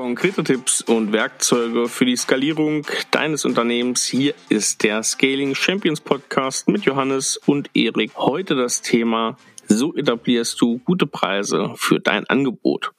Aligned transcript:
Konkrete 0.00 0.42
Tipps 0.42 0.80
und 0.80 1.12
Werkzeuge 1.12 1.86
für 1.86 2.06
die 2.06 2.16
Skalierung 2.16 2.86
deines 3.10 3.44
Unternehmens. 3.44 4.06
Hier 4.06 4.32
ist 4.48 4.82
der 4.82 5.02
Scaling 5.02 5.54
Champions 5.54 6.00
Podcast 6.00 6.68
mit 6.68 6.86
Johannes 6.86 7.36
und 7.36 7.68
Erik. 7.74 8.16
Heute 8.16 8.54
das 8.54 8.80
Thema, 8.80 9.36
so 9.68 9.94
etablierst 9.94 10.58
du 10.58 10.78
gute 10.78 11.06
Preise 11.06 11.74
für 11.76 12.00
dein 12.00 12.24
Angebot. 12.28 12.92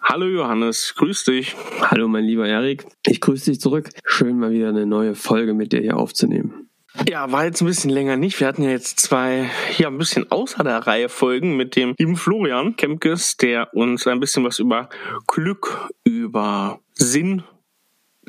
Hallo 0.00 0.26
Johannes, 0.26 0.94
grüß 0.96 1.24
dich. 1.24 1.56
Hallo 1.80 2.06
mein 2.06 2.24
lieber 2.24 2.46
Erik, 2.46 2.86
ich 3.04 3.20
grüße 3.20 3.50
dich 3.50 3.60
zurück. 3.60 3.90
Schön 4.04 4.38
mal 4.38 4.52
wieder 4.52 4.68
eine 4.68 4.86
neue 4.86 5.16
Folge 5.16 5.52
mit 5.52 5.72
dir 5.72 5.80
hier 5.80 5.96
aufzunehmen. 5.96 6.70
Ja, 7.08 7.30
war 7.30 7.44
jetzt 7.44 7.60
ein 7.60 7.66
bisschen 7.66 7.90
länger 7.90 8.16
nicht. 8.16 8.40
Wir 8.40 8.46
hatten 8.46 8.62
ja 8.62 8.70
jetzt 8.70 9.00
zwei, 9.00 9.50
ja, 9.78 9.88
ein 9.88 9.98
bisschen 9.98 10.30
außer 10.30 10.64
der 10.64 10.86
Reihe 10.86 11.08
Folgen 11.08 11.56
mit 11.56 11.76
dem 11.76 11.94
lieben 11.98 12.16
Florian 12.16 12.76
Kemkes, 12.76 13.36
der 13.36 13.74
uns 13.74 14.06
ein 14.06 14.20
bisschen 14.20 14.44
was 14.44 14.58
über 14.58 14.88
Glück, 15.26 15.88
über 16.04 16.80
Sinn 16.94 17.42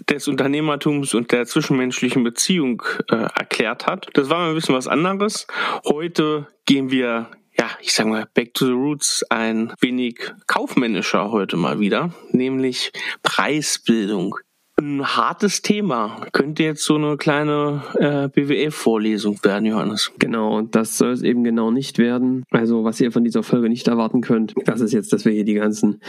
des 0.10 0.28
Unternehmertums 0.28 1.14
und 1.14 1.32
der 1.32 1.46
zwischenmenschlichen 1.46 2.24
Beziehung 2.24 2.84
äh, 3.10 3.16
erklärt 3.16 3.88
hat. 3.88 4.10
Das 4.14 4.30
war 4.30 4.40
mal 4.40 4.50
ein 4.50 4.56
bisschen 4.56 4.76
was 4.76 4.88
anderes. 4.88 5.48
Heute 5.86 6.48
gehen 6.66 6.92
wir 6.92 7.32
ja, 7.60 7.70
ich 7.82 7.94
sag 7.94 8.06
mal, 8.06 8.28
back 8.36 8.54
to 8.54 8.68
the 8.68 8.72
roots, 8.72 9.24
ein 9.30 9.74
wenig 9.80 10.20
kaufmännischer 10.46 11.32
heute 11.32 11.58
mal 11.58 11.80
wieder, 11.80 12.14
nämlich 12.32 12.92
Preisbildung 13.24 14.36
ein 14.80 15.04
hartes 15.04 15.62
Thema. 15.64 16.28
Könnte 16.34 16.64
jetzt 16.64 16.84
so 16.84 16.96
eine 16.96 17.18
kleine 17.18 17.84
äh, 17.96 18.30
BWF-Vorlesung 18.30 19.44
werden, 19.44 19.66
Johannes. 19.66 20.12
Genau, 20.20 20.58
und 20.58 20.76
das 20.76 20.98
soll 20.98 21.12
es 21.12 21.24
eben 21.24 21.44
genau 21.44 21.72
nicht 21.72 21.98
werden. 21.98 22.44
Also 22.52 22.84
was 22.84 23.02
ihr 23.02 23.12
von 23.12 23.24
dieser 23.24 23.42
Folge 23.42 23.70
nicht 23.70 23.88
erwarten 23.88 24.22
könnt, 24.22 24.54
das 24.66 24.82
ist 24.82 24.94
jetzt, 24.94 25.12
dass 25.14 25.26
wir 25.26 25.32
hier 25.32 25.46
die 25.46 25.56
ganzen 25.56 26.02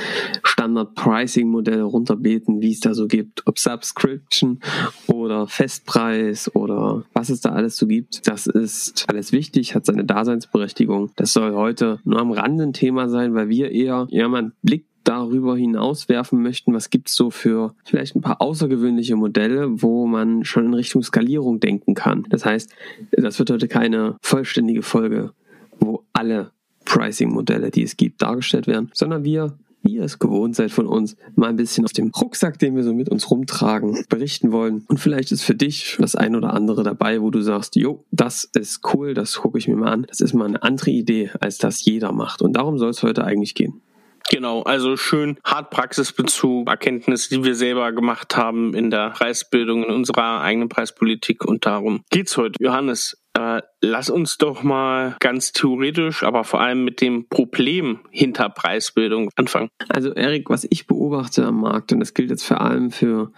Standard-Pricing-Modelle 0.43 1.83
runterbeten, 1.83 2.61
wie 2.61 2.73
es 2.73 2.81
da 2.81 2.93
so 2.93 3.07
gibt, 3.07 3.47
ob 3.47 3.59
Subscription 3.59 4.61
oder 5.07 5.47
Festpreis 5.47 6.55
oder 6.55 7.05
was 7.15 7.31
es 7.31 7.41
da 7.41 7.51
alles 7.51 7.77
so 7.77 7.87
gibt. 7.87 8.29
Das 8.29 8.47
ist 8.47 9.07
alles 9.09 9.33
wichtig, 9.33 9.75
hat 9.75 9.87
seine 9.87 10.05
Daseinsberechtigung. 10.05 11.11
Das 11.17 11.33
soll 11.33 11.55
heute 11.55 12.01
nur 12.05 12.21
am 12.21 12.33
Rande 12.33 12.65
ein 12.65 12.73
Thema 12.75 13.09
sein, 13.09 13.35
weil 13.35 13.49
wir 13.49 13.71
eher 13.71 14.07
ja 14.11 14.29
mal 14.29 14.39
einen 14.39 14.53
Blick 14.63 14.88
darüber 15.09 15.57
hinaus 15.57 16.09
werfen 16.09 16.43
möchten, 16.43 16.75
was 16.75 16.91
gibt's 16.91 17.15
so 17.15 17.31
für 17.31 17.75
vielleicht 17.85 18.15
ein 18.15 18.21
paar 18.21 18.43
außergewöhnliche 18.43 19.17
Modelle, 19.17 19.83
wo 19.83 20.07
man 20.07 20.45
schon 20.45 20.67
in 20.67 20.75
Richtung 20.75 21.03
Skalierung 21.03 21.61
denken 21.61 21.95
kann. 21.95 22.27
Das 22.29 22.45
heißt, 22.45 22.71
das 23.13 23.39
wird 23.39 23.51
heute 23.51 23.69
keine 23.69 24.17
vollständige 24.21 24.83
Folge, 24.83 25.33
wo 25.81 26.05
alle 26.13 26.51
Pricing-Modelle, 26.85 27.71
die 27.71 27.83
es 27.83 27.97
gibt, 27.97 28.21
dargestellt 28.21 28.67
werden, 28.67 28.91
sondern 28.93 29.25
wir 29.25 29.55
wie 29.83 29.95
ihr 29.95 30.03
es 30.03 30.19
gewohnt 30.19 30.57
seid 30.57 30.73
von 30.73 30.87
uns, 30.87 31.17
mal 31.37 31.49
ein 31.49 31.57
bisschen 31.57 31.85
aus 31.85 31.93
dem 31.93 32.11
Rucksack, 32.11 32.59
den 32.59 32.75
wir 32.77 32.83
so 32.83 32.93
mit 32.93 33.09
uns 33.09 33.31
rumtragen, 33.31 34.05
berichten 34.09 34.53
wollen. 34.53 34.85
Und 34.89 34.99
vielleicht 34.99 35.33
ist 35.33 35.45
für 35.45 35.55
dich 35.55 35.97
das 36.01 36.17
ein 36.17 36.35
oder 36.35 36.53
andere 36.53 36.83
dabei, 36.83 37.23
wo 37.23 37.31
du 37.31 37.41
sagst, 37.41 37.77
jo, 37.77 38.05
das 38.11 38.45
ist 38.45 38.81
cool, 38.93 39.15
das 39.15 39.37
gucke 39.37 39.57
ich 39.57 39.69
mir 39.69 39.77
mal 39.77 39.93
an. 39.93 40.07
Das 40.09 40.21
ist 40.21 40.35
mal 40.35 40.47
eine 40.47 40.63
andere 40.63 40.91
Idee, 40.91 41.31
als 41.41 41.59
das 41.59 41.85
jeder 41.85 42.13
macht. 42.13 42.43
Und 42.43 42.55
darum 42.55 42.77
soll 42.77 42.91
es 42.91 43.03
heute 43.03 43.25
eigentlich 43.25 43.55
gehen. 43.55 43.81
Genau, 44.31 44.63
also 44.63 44.97
schön 44.97 45.39
hart 45.43 45.71
Praxisbezug, 45.71 46.69
Erkenntnisse, 46.69 47.31
die 47.31 47.45
wir 47.45 47.55
selber 47.55 47.93
gemacht 47.93 48.37
haben 48.37 48.75
in 48.75 48.91
der 48.91 49.11
Preisbildung, 49.11 49.85
in 49.85 49.91
unserer 49.91 50.43
eigenen 50.43 50.69
Preispolitik 50.69 51.45
und 51.45 51.65
darum 51.65 52.03
geht's 52.11 52.37
heute. 52.37 52.63
Johannes, 52.63 53.17
äh, 53.39 53.63
lass 53.81 54.11
uns 54.11 54.37
doch 54.37 54.63
mal 54.63 55.17
ganz 55.21 55.53
theoretisch, 55.53 56.25
aber 56.25 56.45
vor 56.45 56.61
allem 56.61 56.85
mit 56.85 57.01
dem 57.01 57.27
Problem 57.29 58.01
hinter 58.11 58.51
Preisbildung 58.51 59.31
anfangen. 59.37 59.71
Also 59.89 60.13
Erik, 60.13 60.51
was 60.51 60.67
ich 60.69 60.87
beobachte 60.87 61.47
am 61.47 61.61
Markt, 61.61 61.93
und 61.93 62.01
das 62.01 62.13
gilt 62.13 62.31
jetzt 62.31 62.45
vor 62.45 62.61
allem 62.61 62.91
für 62.91 63.33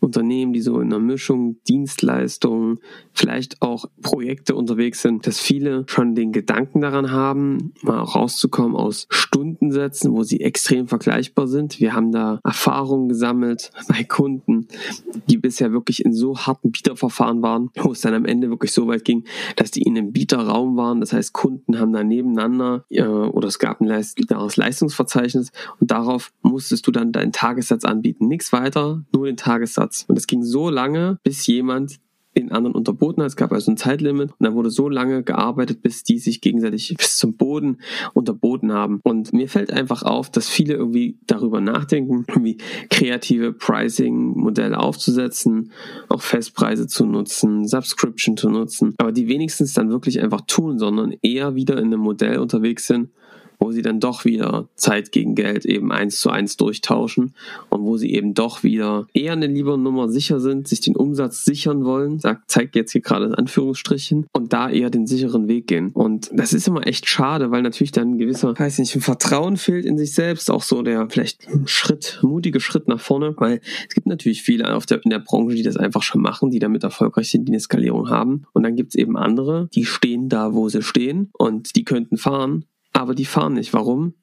Unternehmen, 0.00 0.52
die 0.52 0.60
so 0.60 0.78
in 0.80 0.92
einer 0.92 0.98
Mischung 0.98 1.56
Dienstleistungen, 1.68 2.78
vielleicht 3.12 3.62
auch 3.62 3.86
Projekte 4.02 4.54
unterwegs 4.54 5.02
sind, 5.02 5.26
dass 5.26 5.40
viele 5.40 5.84
schon 5.88 6.14
den 6.14 6.32
Gedanken 6.32 6.80
daran 6.80 7.10
haben, 7.10 7.72
mal 7.82 7.98
rauszukommen 7.98 8.76
aus 8.76 9.06
Stundensätzen, 9.10 10.12
wo 10.12 10.22
sie 10.22 10.40
extrem 10.40 10.86
vergleichbar 10.86 11.48
sind. 11.48 11.80
Wir 11.80 11.94
haben 11.94 12.12
da 12.12 12.40
Erfahrungen 12.44 13.08
gesammelt 13.08 13.70
bei 13.88 14.04
Kunden, 14.04 14.68
die 15.28 15.38
bisher 15.38 15.72
wirklich 15.72 16.04
in 16.04 16.12
so 16.12 16.38
harten 16.38 16.70
Bieterverfahren 16.70 17.42
waren, 17.42 17.70
wo 17.76 17.92
es 17.92 18.02
dann 18.02 18.14
am 18.14 18.26
Ende 18.26 18.50
wirklich 18.50 18.72
so 18.72 18.86
weit 18.86 19.04
ging, 19.04 19.24
dass 19.56 19.70
die 19.70 19.82
in 19.82 19.96
einem 19.96 20.12
Bieterraum 20.12 20.76
waren. 20.76 21.00
Das 21.00 21.12
heißt, 21.12 21.32
Kunden 21.32 21.78
haben 21.78 21.92
da 21.92 22.04
nebeneinander 22.04 22.84
äh, 22.90 23.02
oder 23.02 23.48
es 23.48 23.58
gab 23.58 23.80
ein 23.80 23.88
klares 24.26 24.56
Leistungsverzeichnis 24.56 25.52
und 25.80 25.90
darauf 25.90 26.32
musstest 26.42 26.86
du 26.86 26.90
dann 26.90 27.12
deinen 27.12 27.32
Tagessatz 27.32 27.84
anbieten. 27.84 28.28
Nichts 28.28 28.52
weiter, 28.52 29.04
nur 29.12 29.26
den 29.26 29.36
Tagessatz. 29.36 29.85
Platz. 29.86 30.04
Und 30.08 30.16
es 30.16 30.26
ging 30.26 30.42
so 30.42 30.70
lange, 30.70 31.18
bis 31.22 31.46
jemand 31.46 31.98
den 32.36 32.52
anderen 32.52 32.74
unterboten 32.74 33.22
hat. 33.22 33.28
Es 33.28 33.36
gab 33.36 33.50
also 33.50 33.70
ein 33.70 33.78
Zeitlimit 33.78 34.28
und 34.30 34.44
dann 34.44 34.54
wurde 34.54 34.68
so 34.68 34.90
lange 34.90 35.22
gearbeitet, 35.22 35.80
bis 35.80 36.02
die 36.02 36.18
sich 36.18 36.42
gegenseitig 36.42 36.94
bis 36.98 37.16
zum 37.16 37.36
Boden 37.36 37.78
unterboten 38.12 38.72
haben. 38.72 39.00
Und 39.04 39.32
mir 39.32 39.48
fällt 39.48 39.72
einfach 39.72 40.02
auf, 40.02 40.30
dass 40.30 40.46
viele 40.46 40.74
irgendwie 40.74 41.18
darüber 41.26 41.62
nachdenken, 41.62 42.26
irgendwie 42.28 42.58
kreative 42.90 43.54
Pricing-Modelle 43.54 44.78
aufzusetzen, 44.78 45.72
auch 46.10 46.20
Festpreise 46.20 46.86
zu 46.86 47.06
nutzen, 47.06 47.66
Subscription 47.66 48.36
zu 48.36 48.50
nutzen, 48.50 48.94
aber 48.98 49.12
die 49.12 49.28
wenigstens 49.28 49.72
dann 49.72 49.88
wirklich 49.88 50.20
einfach 50.20 50.42
tun, 50.42 50.78
sondern 50.78 51.14
eher 51.22 51.54
wieder 51.54 51.78
in 51.78 51.86
einem 51.86 52.00
Modell 52.00 52.38
unterwegs 52.38 52.86
sind, 52.86 53.08
wo 53.58 53.72
sie 53.72 53.82
dann 53.82 54.00
doch 54.00 54.24
wieder 54.24 54.68
Zeit 54.74 55.12
gegen 55.12 55.34
Geld 55.34 55.64
eben 55.64 55.92
eins 55.92 56.20
zu 56.20 56.30
eins 56.30 56.56
durchtauschen 56.56 57.34
und 57.68 57.82
wo 57.82 57.96
sie 57.96 58.12
eben 58.12 58.34
doch 58.34 58.62
wieder 58.62 59.06
eher 59.12 59.32
eine 59.32 59.46
liebere 59.46 59.78
Nummer 59.78 60.08
sicher 60.08 60.40
sind, 60.40 60.68
sich 60.68 60.80
den 60.80 60.96
Umsatz 60.96 61.44
sichern 61.44 61.84
wollen, 61.84 62.18
sagt, 62.18 62.50
zeigt 62.50 62.76
jetzt 62.76 62.92
hier 62.92 63.00
gerade 63.00 63.26
in 63.26 63.34
Anführungsstrichen 63.34 64.26
und 64.32 64.52
da 64.52 64.70
eher 64.70 64.90
den 64.90 65.06
sicheren 65.06 65.48
Weg 65.48 65.66
gehen. 65.66 65.90
Und 65.92 66.30
das 66.32 66.52
ist 66.52 66.68
immer 66.68 66.86
echt 66.86 67.08
schade, 67.08 67.50
weil 67.50 67.62
natürlich 67.62 67.92
dann 67.92 68.12
ein 68.12 68.18
gewisser, 68.18 68.58
weiß 68.58 68.78
nicht, 68.78 68.94
ein 68.94 69.00
Vertrauen 69.00 69.56
fehlt 69.56 69.84
in 69.84 69.98
sich 69.98 70.14
selbst, 70.14 70.50
auch 70.50 70.62
so 70.62 70.82
der 70.82 71.08
vielleicht 71.08 71.46
Schritt, 71.66 72.20
mutige 72.22 72.60
Schritt 72.60 72.88
nach 72.88 73.00
vorne, 73.00 73.34
weil 73.38 73.60
es 73.88 73.94
gibt 73.94 74.06
natürlich 74.06 74.42
viele 74.42 74.74
auf 74.74 74.86
der, 74.86 75.02
in 75.04 75.10
der 75.10 75.18
Branche, 75.18 75.56
die 75.56 75.62
das 75.62 75.76
einfach 75.76 76.02
schon 76.02 76.22
machen, 76.22 76.50
die 76.50 76.58
damit 76.58 76.84
erfolgreich 76.84 77.30
sind, 77.30 77.46
die 77.46 77.52
eine 77.52 77.60
Skalierung 77.60 78.10
haben. 78.10 78.44
Und 78.52 78.62
dann 78.62 78.76
gibt 78.76 78.90
es 78.90 78.94
eben 78.94 79.16
andere, 79.16 79.68
die 79.74 79.84
stehen 79.84 80.28
da, 80.28 80.54
wo 80.54 80.68
sie 80.68 80.82
stehen 80.82 81.30
und 81.32 81.76
die 81.76 81.84
könnten 81.84 82.16
fahren, 82.16 82.64
aber 82.96 83.14
die 83.14 83.24
fahren 83.24 83.54
nicht. 83.54 83.72
Warum? 83.72 84.14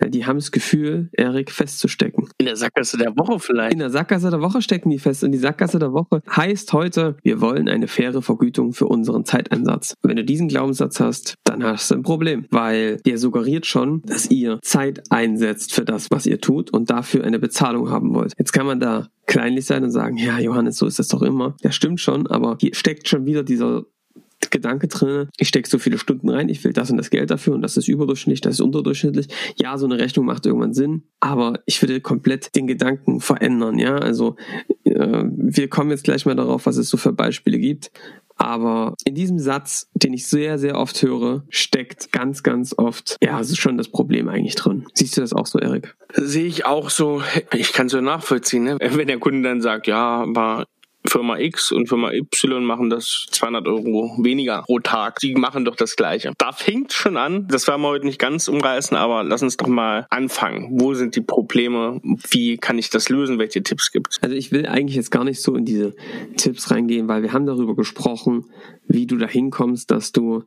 Ja, 0.00 0.08
die 0.08 0.24
haben 0.24 0.38
das 0.38 0.50
Gefühl, 0.50 1.10
Erik 1.12 1.50
festzustecken. 1.50 2.28
In 2.38 2.46
der 2.46 2.56
Sackgasse 2.56 2.96
der 2.96 3.16
Woche 3.18 3.38
vielleicht. 3.38 3.74
In 3.74 3.80
der 3.80 3.90
Sackgasse 3.90 4.30
der 4.30 4.40
Woche 4.40 4.62
stecken 4.62 4.88
die 4.88 4.98
fest. 4.98 5.22
Und 5.22 5.32
die 5.32 5.38
Sackgasse 5.38 5.78
der 5.78 5.92
Woche 5.92 6.22
heißt 6.34 6.72
heute, 6.72 7.16
wir 7.22 7.42
wollen 7.42 7.68
eine 7.68 7.86
faire 7.86 8.22
Vergütung 8.22 8.72
für 8.72 8.86
unseren 8.86 9.26
Zeiteinsatz. 9.26 9.94
Wenn 10.02 10.16
du 10.16 10.24
diesen 10.24 10.48
Glaubenssatz 10.48 11.00
hast, 11.00 11.34
dann 11.44 11.62
hast 11.62 11.90
du 11.90 11.96
ein 11.96 12.02
Problem, 12.02 12.46
weil 12.50 12.96
der 13.04 13.18
suggeriert 13.18 13.66
schon, 13.66 14.00
dass 14.06 14.30
ihr 14.30 14.58
Zeit 14.62 15.02
einsetzt 15.10 15.74
für 15.74 15.84
das, 15.84 16.10
was 16.10 16.24
ihr 16.24 16.40
tut 16.40 16.72
und 16.72 16.88
dafür 16.88 17.24
eine 17.24 17.38
Bezahlung 17.38 17.90
haben 17.90 18.14
wollt. 18.14 18.32
Jetzt 18.38 18.52
kann 18.52 18.64
man 18.64 18.80
da 18.80 19.08
kleinlich 19.26 19.66
sein 19.66 19.84
und 19.84 19.90
sagen, 19.90 20.16
ja, 20.16 20.38
Johannes, 20.38 20.78
so 20.78 20.86
ist 20.86 20.98
das 20.98 21.08
doch 21.08 21.22
immer. 21.22 21.56
Ja, 21.62 21.72
stimmt 21.72 22.00
schon, 22.00 22.26
aber 22.26 22.56
hier 22.58 22.74
steckt 22.74 23.06
schon 23.06 23.26
wieder 23.26 23.42
dieser 23.42 23.84
Gedanke 24.48 24.88
drin, 24.88 25.28
ich 25.38 25.48
stecke 25.48 25.68
so 25.68 25.78
viele 25.78 25.98
Stunden 25.98 26.28
rein, 26.30 26.48
ich 26.48 26.64
will 26.64 26.72
das 26.72 26.90
und 26.90 26.96
das 26.96 27.10
Geld 27.10 27.30
dafür 27.30 27.54
und 27.54 27.62
das 27.62 27.76
ist 27.76 27.88
überdurchschnittlich, 27.88 28.40
das 28.40 28.54
ist 28.54 28.60
unterdurchschnittlich. 28.60 29.28
Ja, 29.56 29.76
so 29.76 29.86
eine 29.86 29.98
Rechnung 29.98 30.24
macht 30.24 30.46
irgendwann 30.46 30.72
Sinn, 30.72 31.02
aber 31.20 31.60
ich 31.66 31.80
würde 31.82 32.00
komplett 32.00 32.56
den 32.56 32.66
Gedanken 32.66 33.20
verändern, 33.20 33.78
ja. 33.78 33.96
Also 33.98 34.36
äh, 34.84 35.24
wir 35.24 35.68
kommen 35.68 35.90
jetzt 35.90 36.04
gleich 36.04 36.24
mal 36.26 36.36
darauf, 36.36 36.66
was 36.66 36.76
es 36.76 36.88
so 36.88 36.96
für 36.96 37.12
Beispiele 37.12 37.58
gibt. 37.58 37.90
Aber 38.36 38.94
in 39.04 39.14
diesem 39.14 39.38
Satz, 39.38 39.90
den 39.92 40.14
ich 40.14 40.26
sehr, 40.26 40.58
sehr 40.58 40.76
oft 40.78 41.02
höre, 41.02 41.44
steckt 41.50 42.10
ganz, 42.10 42.42
ganz 42.42 42.74
oft, 42.74 43.18
ja, 43.22 43.38
es 43.38 43.50
ist 43.50 43.58
schon 43.58 43.76
das 43.76 43.88
Problem 43.88 44.30
eigentlich 44.30 44.54
drin. 44.54 44.86
Siehst 44.94 45.18
du 45.18 45.20
das 45.20 45.34
auch 45.34 45.46
so, 45.46 45.58
Erik? 45.58 45.94
Sehe 46.14 46.46
ich 46.46 46.64
auch 46.64 46.88
so. 46.88 47.22
Ich 47.52 47.74
kann 47.74 47.90
so 47.90 48.00
nachvollziehen, 48.00 48.64
ne? 48.64 48.78
wenn 48.80 49.08
der 49.08 49.18
Kunde 49.18 49.46
dann 49.46 49.60
sagt, 49.60 49.88
ja, 49.88 50.22
aber 50.22 50.64
Firma 51.06 51.38
X 51.38 51.72
und 51.72 51.88
Firma 51.88 52.12
Y 52.12 52.64
machen 52.64 52.90
das 52.90 53.26
200 53.30 53.66
Euro 53.66 54.16
weniger 54.22 54.62
pro 54.62 54.80
Tag. 54.80 55.18
Die 55.20 55.34
machen 55.34 55.64
doch 55.64 55.76
das 55.76 55.96
Gleiche. 55.96 56.32
Da 56.38 56.52
fängt 56.52 56.92
schon 56.92 57.16
an. 57.16 57.48
Das 57.48 57.66
werden 57.66 57.82
wir 57.82 57.88
heute 57.88 58.06
nicht 58.06 58.18
ganz 58.18 58.48
umreißen, 58.48 58.96
aber 58.96 59.24
lass 59.24 59.42
uns 59.42 59.56
doch 59.56 59.66
mal 59.66 60.06
anfangen. 60.10 60.68
Wo 60.80 60.94
sind 60.94 61.16
die 61.16 61.22
Probleme? 61.22 62.00
Wie 62.30 62.58
kann 62.58 62.78
ich 62.78 62.90
das 62.90 63.08
lösen? 63.08 63.38
Welche 63.38 63.62
Tipps 63.62 63.92
gibt 63.92 64.12
es? 64.12 64.22
Also 64.22 64.36
ich 64.36 64.52
will 64.52 64.66
eigentlich 64.66 64.96
jetzt 64.96 65.10
gar 65.10 65.24
nicht 65.24 65.40
so 65.40 65.54
in 65.54 65.64
diese 65.64 65.94
Tipps 66.36 66.70
reingehen, 66.70 67.08
weil 67.08 67.22
wir 67.22 67.32
haben 67.32 67.46
darüber 67.46 67.74
gesprochen, 67.74 68.44
wie 68.86 69.06
du 69.06 69.16
da 69.16 69.26
hinkommst, 69.26 69.90
dass 69.90 70.12
du 70.12 70.44